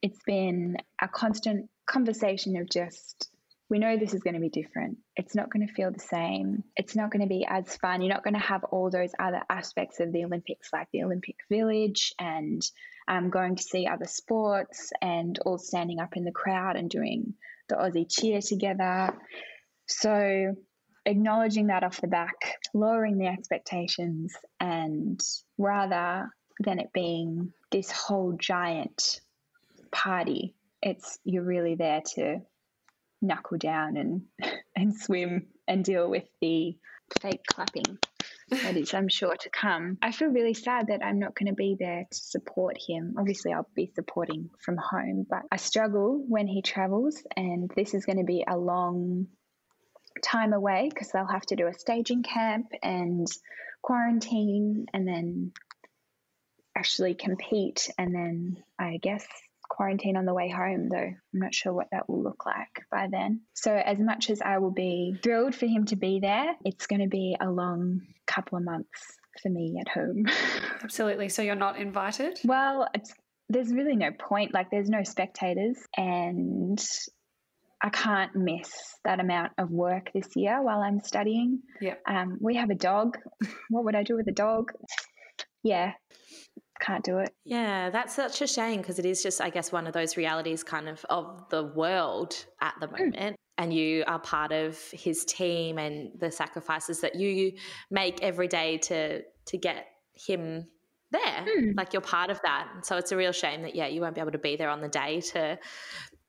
it's 0.00 0.22
been 0.24 0.76
a 1.00 1.08
constant 1.08 1.68
conversation 1.86 2.56
of 2.56 2.68
just 2.68 3.28
we 3.72 3.78
know 3.78 3.96
this 3.96 4.12
is 4.12 4.22
going 4.22 4.34
to 4.34 4.40
be 4.40 4.50
different. 4.50 4.98
It's 5.16 5.34
not 5.34 5.50
going 5.50 5.66
to 5.66 5.72
feel 5.72 5.90
the 5.90 5.98
same. 5.98 6.62
It's 6.76 6.94
not 6.94 7.10
going 7.10 7.22
to 7.22 7.26
be 7.26 7.46
as 7.48 7.74
fun. 7.78 8.02
You're 8.02 8.12
not 8.12 8.22
going 8.22 8.34
to 8.34 8.40
have 8.40 8.64
all 8.64 8.90
those 8.90 9.12
other 9.18 9.40
aspects 9.48 9.98
of 9.98 10.12
the 10.12 10.26
Olympics, 10.26 10.68
like 10.74 10.88
the 10.92 11.04
Olympic 11.04 11.36
Village 11.50 12.12
and 12.18 12.60
um, 13.08 13.30
going 13.30 13.56
to 13.56 13.62
see 13.62 13.86
other 13.86 14.04
sports 14.04 14.92
and 15.00 15.38
all 15.46 15.56
standing 15.56 16.00
up 16.00 16.18
in 16.18 16.24
the 16.24 16.32
crowd 16.32 16.76
and 16.76 16.90
doing 16.90 17.32
the 17.70 17.76
Aussie 17.76 18.06
cheer 18.06 18.42
together. 18.42 19.16
So, 19.86 20.54
acknowledging 21.06 21.68
that 21.68 21.82
off 21.82 21.98
the 21.98 22.08
back, 22.08 22.58
lowering 22.74 23.16
the 23.16 23.28
expectations, 23.28 24.34
and 24.60 25.18
rather 25.56 26.28
than 26.62 26.78
it 26.78 26.92
being 26.92 27.52
this 27.70 27.90
whole 27.90 28.32
giant 28.38 29.20
party. 29.90 30.54
It's 30.82 31.18
you're 31.24 31.44
really 31.44 31.74
there 31.74 32.02
to 32.14 32.40
knuckle 33.20 33.58
down 33.58 33.96
and 33.96 34.22
and 34.76 34.96
swim 34.96 35.46
and 35.68 35.84
deal 35.84 36.10
with 36.10 36.24
the 36.40 36.76
fake 37.20 37.42
clapping 37.46 37.98
that 38.52 38.76
is 38.76 38.92
I'm 38.94 39.08
sure 39.08 39.34
to 39.34 39.50
come. 39.50 39.98
I 40.02 40.12
feel 40.12 40.28
really 40.28 40.54
sad 40.54 40.88
that 40.88 41.04
I'm 41.04 41.18
not 41.18 41.34
going 41.34 41.48
to 41.48 41.54
be 41.54 41.76
there 41.78 42.06
to 42.10 42.18
support 42.18 42.76
him. 42.86 43.14
Obviously 43.18 43.52
I'll 43.52 43.68
be 43.74 43.90
supporting 43.94 44.50
from 44.64 44.76
home, 44.76 45.26
but 45.28 45.42
I 45.50 45.56
struggle 45.56 46.22
when 46.28 46.46
he 46.46 46.62
travels 46.62 47.22
and 47.36 47.70
this 47.76 47.94
is 47.94 48.04
going 48.04 48.18
to 48.18 48.24
be 48.24 48.44
a 48.46 48.56
long 48.56 49.26
time 50.22 50.52
away 50.52 50.90
because 50.92 51.10
they'll 51.10 51.26
have 51.26 51.46
to 51.46 51.56
do 51.56 51.66
a 51.66 51.74
staging 51.74 52.22
camp 52.22 52.66
and 52.82 53.26
quarantine 53.82 54.86
and 54.92 55.08
then 55.08 55.52
actually 56.76 57.14
compete 57.14 57.90
and 57.98 58.14
then 58.14 58.56
I 58.78 58.98
guess 59.02 59.26
quarantine 59.72 60.18
on 60.18 60.26
the 60.26 60.34
way 60.34 60.50
home, 60.50 60.88
though 60.88 60.98
I'm 60.98 61.18
not 61.32 61.54
sure 61.54 61.72
what 61.72 61.88
that 61.92 62.08
will 62.08 62.22
look 62.22 62.44
like 62.44 62.84
by 62.90 63.08
then. 63.10 63.40
So, 63.54 63.74
as 63.74 63.98
much 63.98 64.28
as 64.28 64.42
I 64.42 64.58
will 64.58 64.70
be 64.70 65.16
thrilled 65.22 65.54
for 65.54 65.66
him 65.66 65.86
to 65.86 65.96
be 65.96 66.20
there, 66.20 66.54
it's 66.64 66.86
going 66.86 67.00
to 67.00 67.08
be 67.08 67.36
a 67.40 67.50
long 67.50 68.02
couple 68.26 68.58
of 68.58 68.64
months 68.64 69.18
for 69.42 69.48
me 69.48 69.78
at 69.80 69.88
home. 69.88 70.26
Absolutely. 70.82 71.30
So, 71.30 71.40
you're 71.40 71.54
not 71.54 71.78
invited? 71.78 72.38
Well, 72.44 72.88
there's 73.48 73.72
really 73.72 73.96
no 73.96 74.10
point. 74.12 74.52
Like, 74.52 74.70
there's 74.70 74.90
no 74.90 75.04
spectators, 75.04 75.78
and 75.96 76.82
I 77.82 77.88
can't 77.88 78.36
miss 78.36 78.70
that 79.04 79.20
amount 79.20 79.52
of 79.56 79.70
work 79.70 80.10
this 80.12 80.36
year 80.36 80.62
while 80.62 80.80
I'm 80.80 81.00
studying. 81.00 81.62
Yeah. 81.80 81.94
Um, 82.06 82.36
we 82.40 82.56
have 82.56 82.70
a 82.70 82.74
dog. 82.74 83.16
What 83.70 83.84
would 83.84 83.96
I 83.96 84.02
do 84.02 84.16
with 84.16 84.28
a 84.28 84.32
dog? 84.32 84.72
Yeah, 85.64 85.92
can't 86.82 87.04
do 87.04 87.18
it. 87.18 87.32
Yeah, 87.44 87.90
that's 87.90 88.14
such 88.14 88.42
a 88.42 88.46
shame 88.46 88.80
because 88.80 88.98
it 88.98 89.06
is 89.06 89.22
just, 89.22 89.40
I 89.40 89.50
guess, 89.50 89.70
one 89.72 89.86
of 89.86 89.92
those 89.92 90.16
realities 90.16 90.62
kind 90.64 90.88
of 90.88 91.04
of 91.08 91.48
the 91.48 91.64
world 91.64 92.44
at 92.60 92.74
the 92.80 92.86
hmm. 92.86 92.92
moment. 92.92 93.16
Mm. 93.16 93.34
And 93.58 93.72
you 93.72 94.02
are 94.06 94.18
part 94.18 94.50
of 94.50 94.78
his 94.92 95.24
team 95.24 95.78
and 95.78 96.10
the 96.18 96.30
sacrifices 96.30 97.00
that 97.02 97.14
you 97.14 97.52
make 97.90 98.22
every 98.22 98.48
day 98.48 98.78
to 98.78 99.22
to 99.22 99.58
get 99.58 99.86
him 100.14 100.66
there. 101.12 101.44
Mm. 101.46 101.76
Like 101.76 101.92
you're 101.92 102.02
part 102.02 102.30
of 102.30 102.40
that. 102.42 102.68
So 102.82 102.96
it's 102.96 103.12
a 103.12 103.16
real 103.16 103.32
shame 103.32 103.62
that 103.62 103.76
yeah, 103.76 103.86
you 103.86 104.00
won't 104.00 104.14
be 104.14 104.20
able 104.20 104.32
to 104.32 104.38
be 104.38 104.56
there 104.56 104.70
on 104.70 104.80
the 104.80 104.88
day 104.88 105.20
to 105.32 105.58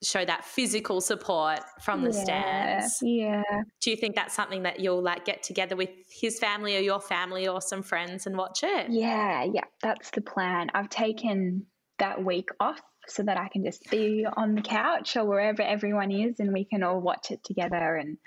show 0.03 0.23
that 0.25 0.45
physical 0.45 1.01
support 1.01 1.59
from 1.81 2.03
the 2.03 2.11
yeah, 2.11 2.23
stands. 2.23 2.99
Yeah. 3.01 3.43
Do 3.81 3.89
you 3.89 3.95
think 3.95 4.15
that's 4.15 4.33
something 4.33 4.63
that 4.63 4.79
you'll 4.79 5.01
like 5.01 5.25
get 5.25 5.43
together 5.43 5.75
with 5.75 5.89
his 6.11 6.39
family 6.39 6.75
or 6.77 6.81
your 6.81 6.99
family 6.99 7.47
or 7.47 7.61
some 7.61 7.83
friends 7.83 8.27
and 8.27 8.37
watch 8.37 8.63
it? 8.63 8.87
Yeah, 8.89 9.43
yeah, 9.43 9.65
that's 9.81 10.11
the 10.11 10.21
plan. 10.21 10.69
I've 10.73 10.89
taken 10.89 11.65
that 11.99 12.23
week 12.23 12.49
off 12.59 12.79
so 13.07 13.23
that 13.23 13.37
I 13.37 13.49
can 13.49 13.65
just 13.65 13.89
be 13.89 14.25
on 14.25 14.55
the 14.55 14.61
couch 14.61 15.17
or 15.17 15.25
wherever 15.25 15.61
everyone 15.61 16.11
is 16.11 16.39
and 16.39 16.53
we 16.53 16.65
can 16.65 16.83
all 16.83 17.01
watch 17.01 17.31
it 17.31 17.43
together. 17.43 17.95
And 17.95 18.17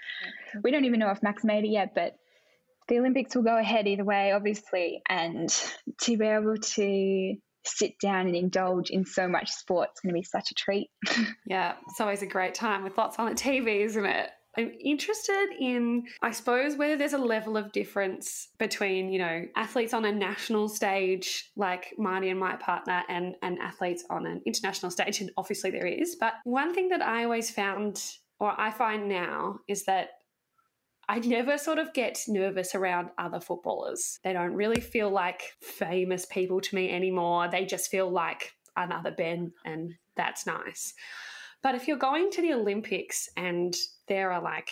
we 0.62 0.70
don't 0.70 0.84
even 0.84 1.00
know 1.00 1.10
if 1.10 1.22
Mack's 1.22 1.44
made 1.44 1.64
it 1.64 1.70
yet, 1.70 1.94
but 1.94 2.12
the 2.88 2.98
Olympics 2.98 3.34
will 3.34 3.42
go 3.42 3.56
ahead 3.56 3.86
either 3.86 4.04
way, 4.04 4.32
obviously. 4.32 5.02
And 5.08 5.48
to 6.02 6.16
be 6.16 6.26
able 6.26 6.56
to 6.56 7.36
sit 7.66 7.98
down 7.98 8.26
and 8.26 8.36
indulge 8.36 8.90
in 8.90 9.04
so 9.04 9.28
much 9.28 9.50
sport. 9.50 9.88
It's 9.92 10.00
going 10.00 10.14
to 10.14 10.18
be 10.18 10.22
such 10.22 10.50
a 10.50 10.54
treat. 10.54 10.90
yeah, 11.46 11.74
it's 11.88 12.00
always 12.00 12.22
a 12.22 12.26
great 12.26 12.54
time 12.54 12.84
with 12.84 12.96
lots 12.96 13.18
on 13.18 13.26
the 13.26 13.34
TV, 13.34 13.84
isn't 13.84 14.06
it? 14.06 14.30
I'm 14.58 14.72
interested 14.82 15.48
in, 15.60 16.04
I 16.22 16.30
suppose, 16.30 16.76
whether 16.76 16.96
there's 16.96 17.12
a 17.12 17.18
level 17.18 17.56
of 17.56 17.72
difference 17.72 18.48
between, 18.58 19.10
you 19.10 19.18
know, 19.18 19.44
athletes 19.54 19.92
on 19.92 20.04
a 20.06 20.12
national 20.12 20.68
stage 20.68 21.50
like 21.56 21.92
Marty 21.98 22.30
and 22.30 22.40
my 22.40 22.56
partner 22.56 23.02
and, 23.08 23.34
and 23.42 23.58
athletes 23.58 24.04
on 24.08 24.26
an 24.26 24.40
international 24.46 24.90
stage. 24.90 25.20
And 25.20 25.30
obviously 25.36 25.70
there 25.70 25.86
is. 25.86 26.16
But 26.18 26.34
one 26.44 26.74
thing 26.74 26.88
that 26.88 27.02
I 27.02 27.24
always 27.24 27.50
found, 27.50 28.02
or 28.40 28.58
I 28.58 28.70
find 28.70 29.08
now, 29.08 29.60
is 29.68 29.84
that 29.84 30.15
I 31.08 31.20
never 31.20 31.56
sort 31.56 31.78
of 31.78 31.92
get 31.92 32.22
nervous 32.26 32.74
around 32.74 33.10
other 33.16 33.40
footballers. 33.40 34.18
They 34.24 34.32
don't 34.32 34.54
really 34.54 34.80
feel 34.80 35.10
like 35.10 35.54
famous 35.60 36.26
people 36.26 36.60
to 36.60 36.74
me 36.74 36.90
anymore. 36.90 37.48
They 37.48 37.64
just 37.64 37.90
feel 37.90 38.10
like 38.10 38.52
another 38.76 39.12
Ben, 39.12 39.52
and 39.64 39.94
that's 40.16 40.46
nice. 40.46 40.94
But 41.62 41.74
if 41.74 41.86
you're 41.86 41.96
going 41.96 42.30
to 42.32 42.42
the 42.42 42.52
Olympics 42.54 43.28
and 43.36 43.74
there 44.08 44.32
are 44.32 44.42
like 44.42 44.70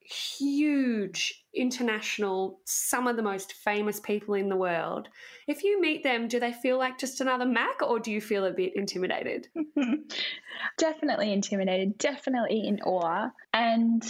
huge 0.00 1.44
international, 1.54 2.60
some 2.64 3.06
of 3.06 3.16
the 3.16 3.22
most 3.22 3.52
famous 3.52 4.00
people 4.00 4.34
in 4.34 4.48
the 4.48 4.56
world, 4.56 5.08
if 5.46 5.64
you 5.64 5.80
meet 5.80 6.02
them, 6.02 6.28
do 6.28 6.38
they 6.38 6.52
feel 6.52 6.78
like 6.78 6.98
just 6.98 7.20
another 7.20 7.46
Mack 7.46 7.82
or 7.82 7.98
do 7.98 8.12
you 8.12 8.20
feel 8.20 8.44
a 8.44 8.52
bit 8.52 8.72
intimidated? 8.76 9.48
definitely 10.78 11.32
intimidated, 11.32 11.98
definitely 11.98 12.66
in 12.66 12.80
awe. 12.80 13.30
And 13.52 14.04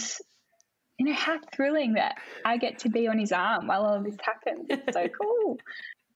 you 0.98 1.06
know, 1.06 1.14
how 1.14 1.38
thrilling 1.54 1.94
that 1.94 2.16
I 2.44 2.56
get 2.56 2.80
to 2.80 2.88
be 2.88 3.08
on 3.08 3.18
his 3.18 3.32
arm 3.32 3.66
while 3.66 3.84
all 3.84 4.02
this 4.02 4.16
happens. 4.22 4.66
It's 4.68 4.94
so 4.94 5.08
cool. 5.20 5.58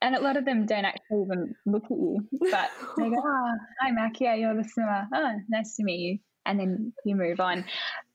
And 0.01 0.15
a 0.15 0.21
lot 0.21 0.35
of 0.35 0.45
them 0.45 0.65
don't 0.65 0.85
actually 0.85 1.21
even 1.25 1.53
look 1.67 1.83
at 1.83 1.91
you, 1.91 2.27
but 2.39 2.71
they 2.97 3.09
go, 3.09 3.15
oh, 3.23 3.53
hi, 3.79 3.91
Mack. 3.91 4.19
Yeah, 4.19 4.33
you're 4.33 4.55
the 4.55 4.67
swimmer. 4.67 5.07
Oh, 5.13 5.33
nice 5.47 5.75
to 5.75 5.83
meet 5.83 5.99
you. 5.99 6.17
And 6.43 6.59
then 6.59 6.93
you 7.05 7.15
move 7.15 7.39
on. 7.39 7.63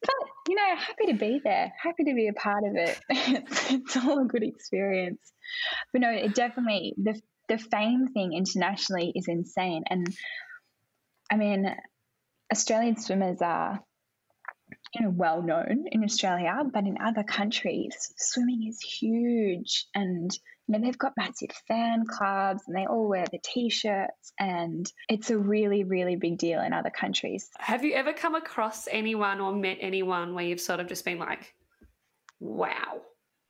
But, 0.00 0.14
you 0.48 0.57
know, 0.57 0.74
happy 0.76 1.12
to 1.12 1.14
be 1.14 1.40
there, 1.44 1.72
happy 1.81 2.02
to 2.05 2.14
be 2.14 2.26
a 2.26 2.33
part 2.33 2.64
of 2.64 2.74
it. 2.74 3.00
It's, 3.09 3.70
it's 3.70 3.96
all 3.98 4.24
a 4.24 4.24
good 4.26 4.42
experience. 4.42 5.20
But 5.92 6.00
no, 6.00 6.11
it 6.11 6.35
definitely, 6.35 6.94
the, 6.96 7.20
the 7.48 7.59
fame 7.59 8.09
thing 8.09 8.33
internationally 8.33 9.12
is 9.14 9.29
insane. 9.29 9.85
And 9.88 10.09
I 11.31 11.37
mean, 11.37 11.72
Australian 12.52 12.96
swimmers 12.96 13.40
are 13.42 13.81
you 14.98 15.06
know 15.06 15.12
well 15.14 15.42
known 15.42 15.85
in 15.90 16.04
Australia, 16.04 16.59
but 16.72 16.85
in 16.85 16.98
other 17.04 17.22
countries, 17.22 18.12
swimming 18.16 18.66
is 18.68 18.80
huge, 18.80 19.87
and 19.94 20.30
you 20.66 20.72
know 20.72 20.85
they've 20.85 20.98
got 20.98 21.12
massive 21.16 21.50
fan 21.68 22.04
clubs, 22.06 22.62
and 22.66 22.76
they 22.76 22.87
all 22.87 23.09
wear 23.09 23.24
the 23.30 23.38
t-shirts, 23.42 24.32
and 24.38 24.90
it's 25.09 25.30
a 25.30 25.38
really 25.38 25.85
really 25.85 26.16
big 26.16 26.38
deal 26.38 26.61
in 26.61 26.72
other 26.72 26.90
countries. 26.90 27.48
Have 27.59 27.85
you 27.85 27.94
ever 27.94 28.12
come 28.12 28.35
across 28.35 28.88
anyone 28.90 29.40
or 29.40 29.52
met 29.52 29.78
anyone 29.80 30.35
where 30.35 30.44
you've 30.44 30.61
sort 30.61 30.80
of 30.80 30.87
just 30.87 31.04
been 31.04 31.18
like, 31.18 31.54
"Wow"? 32.40 33.02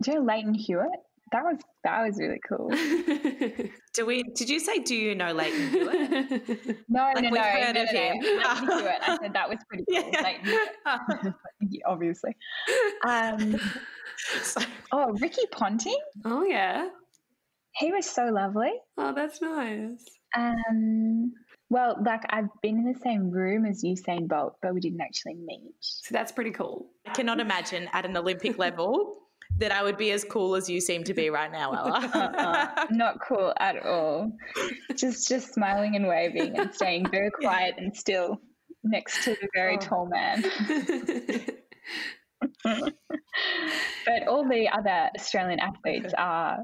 Do 0.02 0.11
you 0.11 0.18
know 0.18 0.24
Lleyton 0.24 0.54
Hewitt? 0.54 1.06
That 1.33 1.43
was 1.43 1.59
that 1.83 2.07
was 2.07 2.19
really 2.19 2.41
cool. 2.49 2.69
do 3.95 4.07
we? 4.07 4.23
Did 4.35 4.49
you 4.49 4.61
say? 4.61 4.79
Do 4.79 4.95
you 4.95 5.15
know 5.15 5.33
Lleyton 5.33 5.71
Hewitt? 5.71 6.85
no, 6.89 7.11
like 7.15 7.25
no, 7.25 7.31
no, 7.31 7.43
heard 7.43 7.75
no, 7.75 7.83
of 7.83 7.93
no, 7.93 8.01
him. 8.01 8.19
No. 8.21 8.43
I 8.45 9.19
said 9.21 9.33
that 9.33 9.49
was 9.49 9.59
pretty 9.69 9.85
cool. 9.91 10.11
Yeah. 11.61 11.81
obviously. 11.85 12.37
Um, 13.05 13.57
so. 14.41 14.61
Oh, 14.93 15.17
Ricky 15.21 15.43
Ponting. 15.51 15.99
Oh 16.25 16.45
yeah. 16.45 16.89
He 17.75 17.93
was 17.93 18.07
so 18.07 18.27
lovely. 18.27 18.73
Oh, 18.97 19.12
that's 19.12 19.43
nice. 19.43 20.05
Um, 20.35 21.33
well, 21.69 21.97
like 22.05 22.23
I've 22.31 22.49
been 22.62 22.79
in 22.79 22.85
the 22.85 22.99
same 23.01 23.31
room 23.31 23.67
as 23.67 23.83
Usain 23.83 24.29
Bolt, 24.29 24.57
but 24.62 24.73
we 24.75 24.81
didn't 24.81 25.01
actually 25.01 25.35
meet. 25.35 25.75
So 25.81 26.12
that's 26.12 26.31
pretty 26.31 26.53
cool. 26.53 26.87
I 27.07 27.12
cannot 27.12 27.41
imagine 27.41 27.89
at 27.93 28.05
an 28.05 28.17
Olympic 28.17 28.59
level 28.59 29.17
that 29.59 29.72
I 29.72 29.82
would 29.82 29.96
be 29.96 30.11
as 30.11 30.24
cool 30.24 30.54
as 30.54 30.68
you 30.68 30.80
seem 30.80 31.04
to 31.04 31.14
be 31.14 31.30
right 31.30 31.50
now, 31.50 31.72
Ella. 31.72 32.11
uh-uh, 32.14 32.87
not 32.90 33.18
cool 33.26 33.54
at 33.59 33.85
all. 33.85 34.32
Just 34.94 35.28
just 35.28 35.54
smiling 35.54 35.96
and 35.96 36.06
waving 36.06 36.59
and 36.59 36.74
staying 36.74 37.06
very 37.11 37.30
quiet 37.40 37.76
and 37.78 37.96
still 37.96 38.40
next 38.85 39.24
to 39.24 39.30
the 39.30 39.48
very 39.54 39.76
oh. 39.76 39.80
tall 39.80 40.06
man. 40.06 40.42
but 42.64 44.28
all 44.28 44.46
the 44.48 44.68
other 44.72 45.11
Australian 45.18 45.61
athletes 45.61 46.12
are 46.16 46.59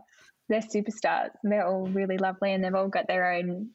they're 0.49 0.61
superstars. 0.61 1.31
They're 1.43 1.67
all 1.67 1.87
really 1.87 2.19
lovely 2.19 2.53
and 2.53 2.63
they've 2.63 2.75
all 2.75 2.89
got 2.89 3.09
their 3.09 3.33
own 3.33 3.71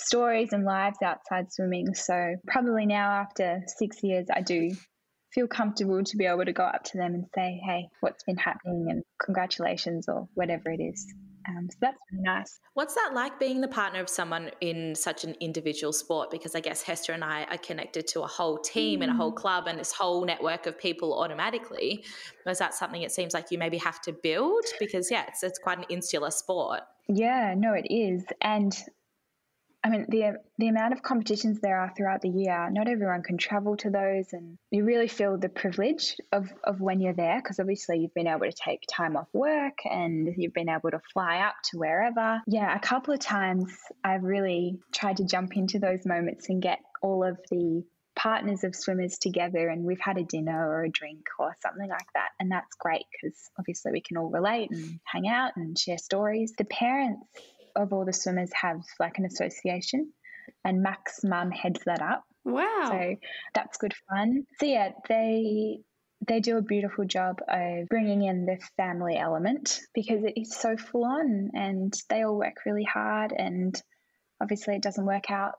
stories 0.00 0.52
and 0.52 0.64
lives 0.64 0.98
outside 1.04 1.52
swimming. 1.52 1.94
So 1.94 2.34
probably 2.46 2.86
now 2.86 3.12
after 3.12 3.62
six 3.78 4.02
years 4.02 4.26
I 4.34 4.40
do 4.40 4.70
feel 5.32 5.46
comfortable 5.46 6.02
to 6.02 6.16
be 6.16 6.24
able 6.24 6.44
to 6.44 6.52
go 6.52 6.64
up 6.64 6.84
to 6.84 6.98
them 6.98 7.14
and 7.14 7.26
say, 7.34 7.60
hey, 7.64 7.88
what's 8.00 8.24
been 8.24 8.36
happening 8.36 8.86
and 8.90 9.02
congratulations 9.22 10.08
or 10.08 10.28
whatever 10.34 10.70
it 10.70 10.80
is. 10.80 11.06
Um, 11.48 11.68
so 11.70 11.78
that's 11.80 11.96
really 12.12 12.24
nice. 12.24 12.60
What's 12.74 12.94
that 12.94 13.12
like 13.14 13.38
being 13.38 13.62
the 13.62 13.68
partner 13.68 14.00
of 14.00 14.08
someone 14.08 14.50
in 14.60 14.94
such 14.94 15.24
an 15.24 15.34
individual 15.40 15.94
sport? 15.94 16.30
Because 16.30 16.54
I 16.54 16.60
guess 16.60 16.82
Hester 16.82 17.12
and 17.12 17.24
I 17.24 17.44
are 17.44 17.56
connected 17.56 18.06
to 18.08 18.22
a 18.22 18.26
whole 18.26 18.58
team 18.58 19.00
mm. 19.00 19.04
and 19.04 19.12
a 19.12 19.14
whole 19.14 19.32
mm. 19.32 19.36
club 19.36 19.66
and 19.66 19.78
this 19.78 19.92
whole 19.92 20.26
network 20.26 20.66
of 20.66 20.78
people 20.78 21.18
automatically. 21.18 22.04
Was 22.44 22.58
that 22.58 22.74
something 22.74 23.00
it 23.00 23.12
seems 23.12 23.32
like 23.32 23.50
you 23.50 23.56
maybe 23.56 23.78
have 23.78 24.00
to 24.02 24.12
build? 24.12 24.64
Because, 24.78 25.10
yeah, 25.10 25.24
it's, 25.28 25.42
it's 25.42 25.58
quite 25.58 25.78
an 25.78 25.84
insular 25.88 26.30
sport. 26.30 26.80
Yeah, 27.08 27.54
no, 27.56 27.72
it 27.72 27.86
is. 27.88 28.24
And 28.42 28.76
I 29.88 29.90
mean, 29.90 30.04
the 30.08 30.34
the 30.58 30.68
amount 30.68 30.92
of 30.92 31.02
competitions 31.02 31.60
there 31.60 31.78
are 31.78 31.90
throughout 31.96 32.20
the 32.20 32.28
year, 32.28 32.68
not 32.70 32.88
everyone 32.88 33.22
can 33.22 33.38
travel 33.38 33.74
to 33.78 33.88
those, 33.88 34.34
and 34.34 34.58
you 34.70 34.84
really 34.84 35.08
feel 35.08 35.38
the 35.38 35.48
privilege 35.48 36.16
of, 36.30 36.52
of 36.62 36.78
when 36.78 37.00
you're 37.00 37.14
there 37.14 37.40
because 37.42 37.58
obviously 37.58 38.00
you've 38.00 38.12
been 38.12 38.26
able 38.26 38.40
to 38.40 38.52
take 38.52 38.80
time 38.90 39.16
off 39.16 39.28
work 39.32 39.78
and 39.86 40.28
you've 40.36 40.52
been 40.52 40.68
able 40.68 40.90
to 40.90 41.00
fly 41.14 41.38
up 41.38 41.54
to 41.70 41.78
wherever. 41.78 42.42
Yeah, 42.46 42.76
a 42.76 42.80
couple 42.80 43.14
of 43.14 43.20
times 43.20 43.74
I've 44.04 44.24
really 44.24 44.78
tried 44.92 45.18
to 45.18 45.24
jump 45.24 45.56
into 45.56 45.78
those 45.78 46.04
moments 46.04 46.50
and 46.50 46.60
get 46.60 46.80
all 47.00 47.24
of 47.24 47.38
the 47.50 47.82
partners 48.14 48.64
of 48.64 48.76
swimmers 48.76 49.16
together 49.16 49.68
and 49.68 49.84
we've 49.84 50.00
had 50.00 50.18
a 50.18 50.24
dinner 50.24 50.68
or 50.68 50.84
a 50.84 50.90
drink 50.90 51.24
or 51.38 51.56
something 51.62 51.88
like 51.88 52.12
that. 52.14 52.28
And 52.38 52.50
that's 52.52 52.76
great 52.78 53.04
because 53.10 53.38
obviously 53.58 53.92
we 53.92 54.02
can 54.02 54.18
all 54.18 54.28
relate 54.28 54.70
and 54.70 55.00
hang 55.04 55.28
out 55.28 55.52
and 55.56 55.78
share 55.78 55.98
stories. 55.98 56.52
The 56.58 56.64
parents 56.64 57.22
of 57.78 57.92
all 57.92 58.04
the 58.04 58.12
swimmers 58.12 58.50
have 58.52 58.82
like 59.00 59.18
an 59.18 59.24
association, 59.24 60.12
and 60.64 60.82
Mack's 60.82 61.22
mum 61.24 61.50
heads 61.50 61.80
that 61.86 62.02
up. 62.02 62.24
Wow! 62.44 62.88
So 62.90 63.16
that's 63.54 63.78
good 63.78 63.94
fun. 64.08 64.44
So 64.58 64.66
yeah, 64.66 64.90
they 65.08 65.78
they 66.26 66.40
do 66.40 66.58
a 66.58 66.62
beautiful 66.62 67.04
job 67.04 67.40
of 67.48 67.88
bringing 67.88 68.22
in 68.22 68.44
the 68.44 68.58
family 68.76 69.16
element 69.16 69.80
because 69.94 70.24
it 70.24 70.34
is 70.36 70.54
so 70.54 70.76
full 70.76 71.04
on, 71.04 71.50
and 71.54 71.94
they 72.08 72.22
all 72.22 72.36
work 72.36 72.56
really 72.66 72.84
hard, 72.84 73.32
and 73.36 73.80
obviously 74.40 74.76
it 74.76 74.82
doesn't 74.82 75.06
work 75.06 75.30
out 75.30 75.54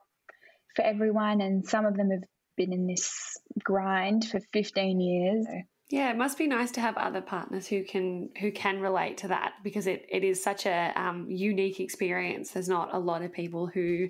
for 0.76 0.84
everyone, 0.84 1.42
and 1.42 1.68
some 1.68 1.86
of 1.86 1.96
them 1.96 2.12
have 2.12 2.24
been 2.58 2.74
in 2.74 2.88
this 2.88 3.38
grind 3.64 4.26
for 4.26 4.40
15 4.54 5.00
years. 5.00 5.48
Yeah, 5.90 6.12
it 6.12 6.18
must 6.18 6.38
be 6.38 6.46
nice 6.46 6.70
to 6.72 6.82
have 6.82 6.98
other 6.98 7.22
partners 7.22 7.68
who 7.68 7.84
can 7.84 8.30
who 8.40 8.52
can 8.52 8.80
relate 8.80 9.18
to 9.20 9.30
that 9.30 9.54
because 9.64 9.88
it, 9.88 10.06
it 10.08 10.24
is 10.24 10.44
such 10.44 10.68
a 10.68 10.94
um, 10.96 11.26
unique 11.30 11.80
experience. 11.80 12.52
There's 12.52 12.70
not 12.70 12.94
a 12.94 13.00
lot 13.00 13.24
of 13.24 13.34
people 13.34 13.66
who 13.68 14.08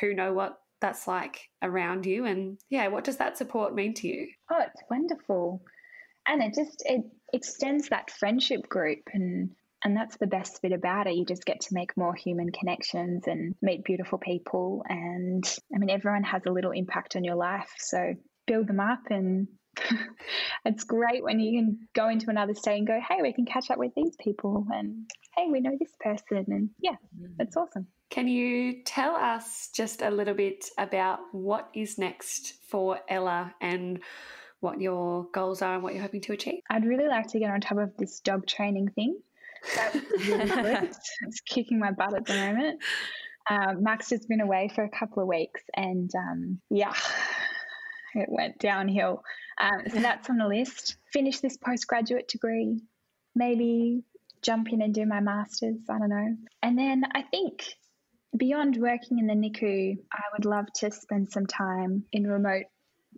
who 0.00 0.12
know 0.12 0.32
what 0.32 0.58
that's 0.80 1.06
like 1.06 1.38
around 1.62 2.04
you, 2.04 2.24
and 2.26 2.58
yeah, 2.68 2.88
what 2.88 3.04
does 3.04 3.18
that 3.18 3.38
support 3.38 3.74
mean 3.74 3.94
to 3.94 4.08
you? 4.08 4.26
Oh, 4.50 4.60
it's 4.60 4.82
wonderful, 4.90 5.62
and 6.26 6.42
it 6.42 6.52
just 6.52 6.82
it 6.84 7.02
extends 7.32 7.90
that 7.90 8.10
friendship 8.10 8.68
group, 8.68 8.98
and 9.12 9.50
and 9.84 9.96
that's 9.96 10.16
the 10.16 10.26
best 10.26 10.62
bit 10.62 10.72
about 10.72 11.06
it. 11.06 11.14
You 11.14 11.24
just 11.24 11.46
get 11.46 11.60
to 11.60 11.74
make 11.74 11.96
more 11.96 12.14
human 12.14 12.50
connections 12.50 13.28
and 13.28 13.54
meet 13.62 13.84
beautiful 13.84 14.18
people, 14.18 14.82
and 14.88 15.44
I 15.72 15.78
mean, 15.78 15.90
everyone 15.90 16.24
has 16.24 16.42
a 16.44 16.52
little 16.52 16.72
impact 16.72 17.14
on 17.14 17.22
your 17.22 17.36
life, 17.36 17.70
so 17.78 18.14
build 18.48 18.66
them 18.66 18.80
up 18.80 19.10
and 19.10 19.46
it's 20.64 20.84
great 20.84 21.22
when 21.22 21.40
you 21.40 21.60
can 21.60 21.88
go 21.94 22.08
into 22.08 22.30
another 22.30 22.54
state 22.54 22.78
and 22.78 22.86
go, 22.86 23.00
hey, 23.08 23.22
we 23.22 23.32
can 23.32 23.44
catch 23.46 23.70
up 23.70 23.78
with 23.78 23.92
these 23.94 24.16
people 24.20 24.66
and 24.72 25.08
hey, 25.36 25.46
we 25.50 25.60
know 25.60 25.76
this 25.78 25.92
person. 26.00 26.44
And 26.48 26.70
yeah, 26.80 26.96
it's 27.38 27.56
awesome. 27.56 27.86
Can 28.10 28.28
you 28.28 28.82
tell 28.84 29.16
us 29.16 29.70
just 29.74 30.02
a 30.02 30.10
little 30.10 30.34
bit 30.34 30.66
about 30.78 31.20
what 31.32 31.68
is 31.74 31.98
next 31.98 32.54
for 32.68 33.00
Ella 33.08 33.54
and 33.60 34.00
what 34.60 34.80
your 34.80 35.26
goals 35.32 35.62
are 35.62 35.74
and 35.74 35.82
what 35.82 35.94
you're 35.94 36.02
hoping 36.02 36.20
to 36.22 36.32
achieve? 36.32 36.60
I'd 36.70 36.84
really 36.84 37.08
like 37.08 37.26
to 37.28 37.38
get 37.38 37.50
on 37.50 37.60
top 37.60 37.78
of 37.78 37.96
this 37.98 38.20
dog 38.20 38.46
training 38.46 38.88
thing. 38.94 39.18
That's 39.74 39.94
really 40.28 40.46
good. 40.48 40.90
it's 41.22 41.40
kicking 41.40 41.78
my 41.78 41.90
butt 41.90 42.14
at 42.14 42.26
the 42.26 42.34
moment. 42.34 42.82
Um, 43.50 43.82
Max 43.82 44.10
has 44.10 44.24
been 44.26 44.40
away 44.40 44.70
for 44.74 44.84
a 44.84 44.88
couple 44.88 45.22
of 45.22 45.28
weeks 45.28 45.62
and 45.76 46.10
um, 46.16 46.60
yeah, 46.70 46.94
it 48.14 48.28
went 48.28 48.58
downhill. 48.58 49.22
Um, 49.58 49.82
so 49.92 50.00
that's 50.00 50.28
on 50.30 50.38
the 50.38 50.48
list. 50.48 50.96
Finish 51.12 51.40
this 51.40 51.56
postgraduate 51.56 52.28
degree, 52.28 52.80
maybe 53.34 54.02
jump 54.42 54.72
in 54.72 54.82
and 54.82 54.94
do 54.94 55.06
my 55.06 55.20
master's. 55.20 55.78
I 55.88 55.98
don't 55.98 56.10
know. 56.10 56.36
And 56.62 56.78
then 56.78 57.04
I 57.14 57.22
think 57.22 57.64
beyond 58.36 58.76
working 58.76 59.18
in 59.18 59.26
the 59.26 59.34
NICU, 59.34 59.96
I 60.12 60.22
would 60.32 60.44
love 60.44 60.66
to 60.76 60.90
spend 60.90 61.30
some 61.30 61.46
time 61.46 62.04
in 62.12 62.26
remote 62.26 62.64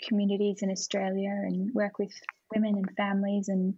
communities 0.02 0.58
in 0.62 0.70
Australia 0.70 1.30
and 1.30 1.74
work 1.74 1.98
with 1.98 2.12
women 2.54 2.76
and 2.76 2.96
families 2.96 3.48
and 3.48 3.74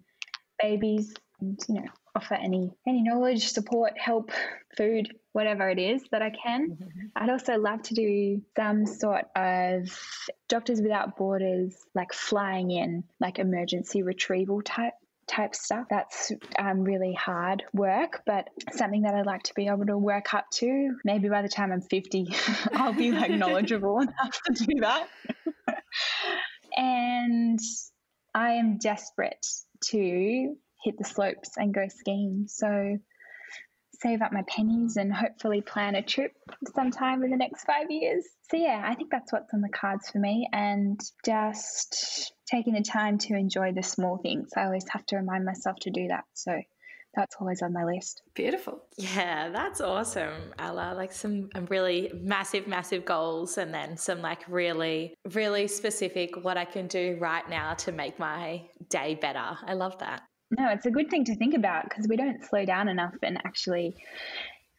babies 0.60 1.14
and, 1.40 1.58
you 1.68 1.76
know, 1.76 1.86
offer 2.16 2.34
any 2.34 2.72
any 2.86 3.02
knowledge, 3.02 3.48
support, 3.48 3.92
help, 3.96 4.30
food, 4.76 5.08
whatever 5.38 5.70
it 5.70 5.78
is 5.78 6.02
that 6.10 6.20
I 6.20 6.30
can. 6.30 6.70
Mm-hmm. 6.70 7.06
I'd 7.14 7.30
also 7.30 7.58
love 7.58 7.80
to 7.82 7.94
do 7.94 8.42
some 8.56 8.86
sort 8.86 9.26
of 9.36 9.88
Doctors 10.48 10.80
Without 10.82 11.16
Borders, 11.16 11.76
like 11.94 12.12
flying 12.12 12.72
in, 12.72 13.04
like 13.20 13.38
emergency 13.38 14.02
retrieval 14.02 14.62
type 14.62 14.94
type 15.28 15.54
stuff. 15.54 15.86
That's 15.88 16.32
um, 16.58 16.82
really 16.82 17.12
hard 17.12 17.62
work, 17.72 18.22
but 18.26 18.48
something 18.72 19.02
that 19.02 19.14
I'd 19.14 19.26
like 19.26 19.44
to 19.44 19.54
be 19.54 19.68
able 19.68 19.86
to 19.86 19.96
work 19.96 20.34
up 20.34 20.46
to. 20.54 20.96
Maybe 21.04 21.28
by 21.28 21.42
the 21.42 21.48
time 21.48 21.70
I'm 21.70 21.82
50, 21.82 22.34
I'll 22.72 22.92
be 22.92 23.12
like 23.12 23.30
knowledgeable 23.42 24.00
enough 24.00 24.40
to 24.46 24.64
do 24.64 24.80
that. 24.80 25.06
and 26.76 27.60
I 28.34 28.54
am 28.54 28.78
desperate 28.78 29.46
to 29.90 30.56
hit 30.82 30.98
the 30.98 31.04
slopes 31.04 31.50
and 31.56 31.72
go 31.72 31.86
skiing. 31.86 32.46
So 32.48 32.98
save 34.00 34.22
up 34.22 34.32
my 34.32 34.42
pennies 34.48 34.96
and 34.96 35.12
hopefully 35.12 35.60
plan 35.60 35.94
a 35.94 36.02
trip 36.02 36.32
sometime 36.74 37.22
in 37.22 37.30
the 37.30 37.36
next 37.36 37.64
five 37.64 37.90
years. 37.90 38.24
So, 38.50 38.56
yeah, 38.56 38.82
I 38.84 38.94
think 38.94 39.10
that's 39.10 39.32
what's 39.32 39.52
on 39.52 39.60
the 39.60 39.68
cards 39.68 40.10
for 40.10 40.18
me 40.18 40.48
and 40.52 41.00
just 41.24 42.32
taking 42.50 42.74
the 42.74 42.82
time 42.82 43.18
to 43.18 43.34
enjoy 43.34 43.72
the 43.72 43.82
small 43.82 44.18
things. 44.18 44.50
I 44.56 44.64
always 44.64 44.86
have 44.90 45.04
to 45.06 45.16
remind 45.16 45.44
myself 45.44 45.76
to 45.82 45.90
do 45.90 46.08
that. 46.08 46.24
So, 46.34 46.60
that's 47.14 47.36
always 47.40 47.62
on 47.62 47.72
my 47.72 47.84
list. 47.84 48.22
Beautiful. 48.34 48.82
Yeah, 48.96 49.48
that's 49.48 49.80
awesome, 49.80 50.52
Ella. 50.58 50.94
Like 50.94 51.12
some 51.12 51.48
um, 51.54 51.66
really 51.68 52.12
massive, 52.14 52.66
massive 52.66 53.04
goals 53.04 53.58
and 53.58 53.72
then 53.72 53.96
some 53.96 54.20
like 54.20 54.44
really, 54.48 55.14
really 55.32 55.66
specific 55.66 56.44
what 56.44 56.56
I 56.56 56.64
can 56.64 56.86
do 56.86 57.16
right 57.18 57.48
now 57.48 57.74
to 57.74 57.92
make 57.92 58.18
my 58.18 58.62
day 58.88 59.14
better. 59.20 59.58
I 59.66 59.74
love 59.74 59.98
that. 59.98 60.22
No, 60.50 60.70
it's 60.70 60.86
a 60.86 60.90
good 60.90 61.10
thing 61.10 61.24
to 61.24 61.36
think 61.36 61.54
about 61.54 61.84
because 61.84 62.06
we 62.08 62.16
don't 62.16 62.44
slow 62.44 62.64
down 62.64 62.88
enough 62.88 63.14
and 63.22 63.38
actually 63.44 63.96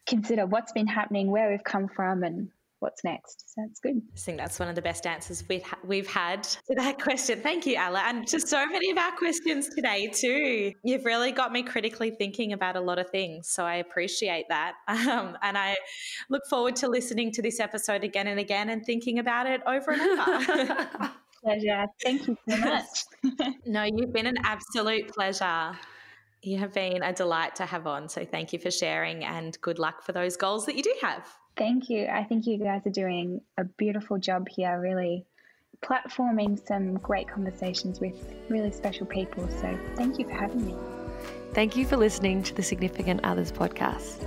consider 0.08 0.46
what's 0.46 0.72
been 0.72 0.88
happening, 0.88 1.30
where 1.30 1.52
we've 1.52 1.64
come 1.64 1.88
from, 1.88 2.24
and 2.24 2.50
what's 2.80 3.04
next. 3.04 3.54
So 3.54 3.64
it's 3.70 3.80
good. 3.80 4.02
I 4.14 4.18
think 4.18 4.38
that's 4.38 4.60
one 4.60 4.70
of 4.70 4.76
the 4.76 4.82
best 4.82 5.06
answers 5.06 5.44
we've, 5.48 5.64
ha- 5.64 5.78
we've 5.84 6.08
had 6.08 6.44
to 6.44 6.76
that 6.76 7.02
question. 7.02 7.42
Thank 7.42 7.66
you, 7.66 7.76
Ella. 7.76 8.04
And 8.06 8.26
to 8.28 8.40
so 8.40 8.66
many 8.66 8.90
of 8.92 8.98
our 8.98 9.12
questions 9.12 9.70
today, 9.70 10.08
too. 10.08 10.74
You've 10.84 11.06
really 11.06 11.32
got 11.32 11.52
me 11.52 11.64
critically 11.64 12.12
thinking 12.12 12.54
about 12.54 12.76
a 12.76 12.82
lot 12.82 13.00
of 13.00 13.10
things. 13.10 13.50
So 13.50 13.66
I 13.66 13.76
appreciate 13.76 14.46
that. 14.50 14.74
Um, 15.10 15.38
and 15.42 15.58
I 15.58 15.76
look 16.30 16.44
forward 16.50 16.76
to 16.78 16.88
listening 16.88 17.32
to 17.32 17.42
this 17.42 17.60
episode 17.60 18.04
again 18.04 18.28
and 18.28 18.40
again 18.40 18.70
and 18.70 18.86
thinking 18.86 19.18
about 19.18 19.48
it 19.48 19.62
over 19.66 19.92
and 19.92 20.20
over. 20.20 21.12
pleasure. 21.50 21.86
Thank 22.04 22.28
you 22.28 22.38
so 22.48 22.58
much. 22.58 23.56
no, 23.66 23.84
you've 23.84 24.14
been 24.14 24.28
an 24.28 24.38
absolute 24.44 25.14
pleasure. 25.14 25.72
You 26.42 26.58
have 26.60 26.74
been 26.74 27.04
a 27.04 27.14
delight 27.14 27.56
to 27.56 27.66
have 27.66 27.86
on. 27.88 28.10
So 28.10 28.26
thank 28.26 28.54
you 28.54 28.60
for 28.60 28.72
sharing 28.72 29.24
and 29.24 29.60
good 29.62 29.80
luck 29.80 30.04
for 30.04 30.12
those 30.12 30.38
goals 30.38 30.66
that 30.68 30.76
you 30.76 30.84
do 30.84 30.94
have. 31.02 31.28
Thank 31.58 31.90
you. 31.90 32.08
I 32.08 32.24
think 32.24 32.48
you 32.48 32.58
guys 32.58 32.86
are 32.86 32.92
doing 32.92 33.42
a 33.58 33.66
beautiful 33.66 34.18
job 34.18 34.48
here, 34.48 34.80
really 34.80 35.26
platforming 35.82 36.66
some 36.66 36.96
great 36.96 37.28
conversations 37.28 38.00
with 38.00 38.16
really 38.50 38.72
special 38.72 39.06
people. 39.06 39.48
So 39.50 39.78
thank 39.96 40.20
you 40.20 40.26
for 40.26 40.34
having 40.34 40.66
me. 40.66 40.76
Thank 41.54 41.76
you 41.76 41.86
for 41.86 41.98
listening 41.98 42.44
to 42.44 42.54
the 42.54 42.64
Significant 42.64 43.22
Others 43.24 43.52
podcast. 43.52 44.24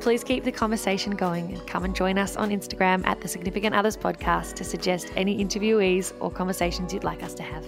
Please 0.00 0.22
keep 0.22 0.44
the 0.44 0.52
conversation 0.52 1.16
going 1.16 1.52
and 1.52 1.66
come 1.66 1.84
and 1.84 1.94
join 1.94 2.18
us 2.18 2.36
on 2.36 2.50
Instagram 2.50 3.04
at 3.04 3.20
the 3.20 3.28
Significant 3.28 3.74
Others 3.74 3.96
Podcast 3.96 4.54
to 4.54 4.64
suggest 4.64 5.12
any 5.16 5.44
interviewees 5.44 6.12
or 6.20 6.30
conversations 6.30 6.94
you'd 6.94 7.04
like 7.04 7.22
us 7.22 7.34
to 7.34 7.42
have. 7.42 7.66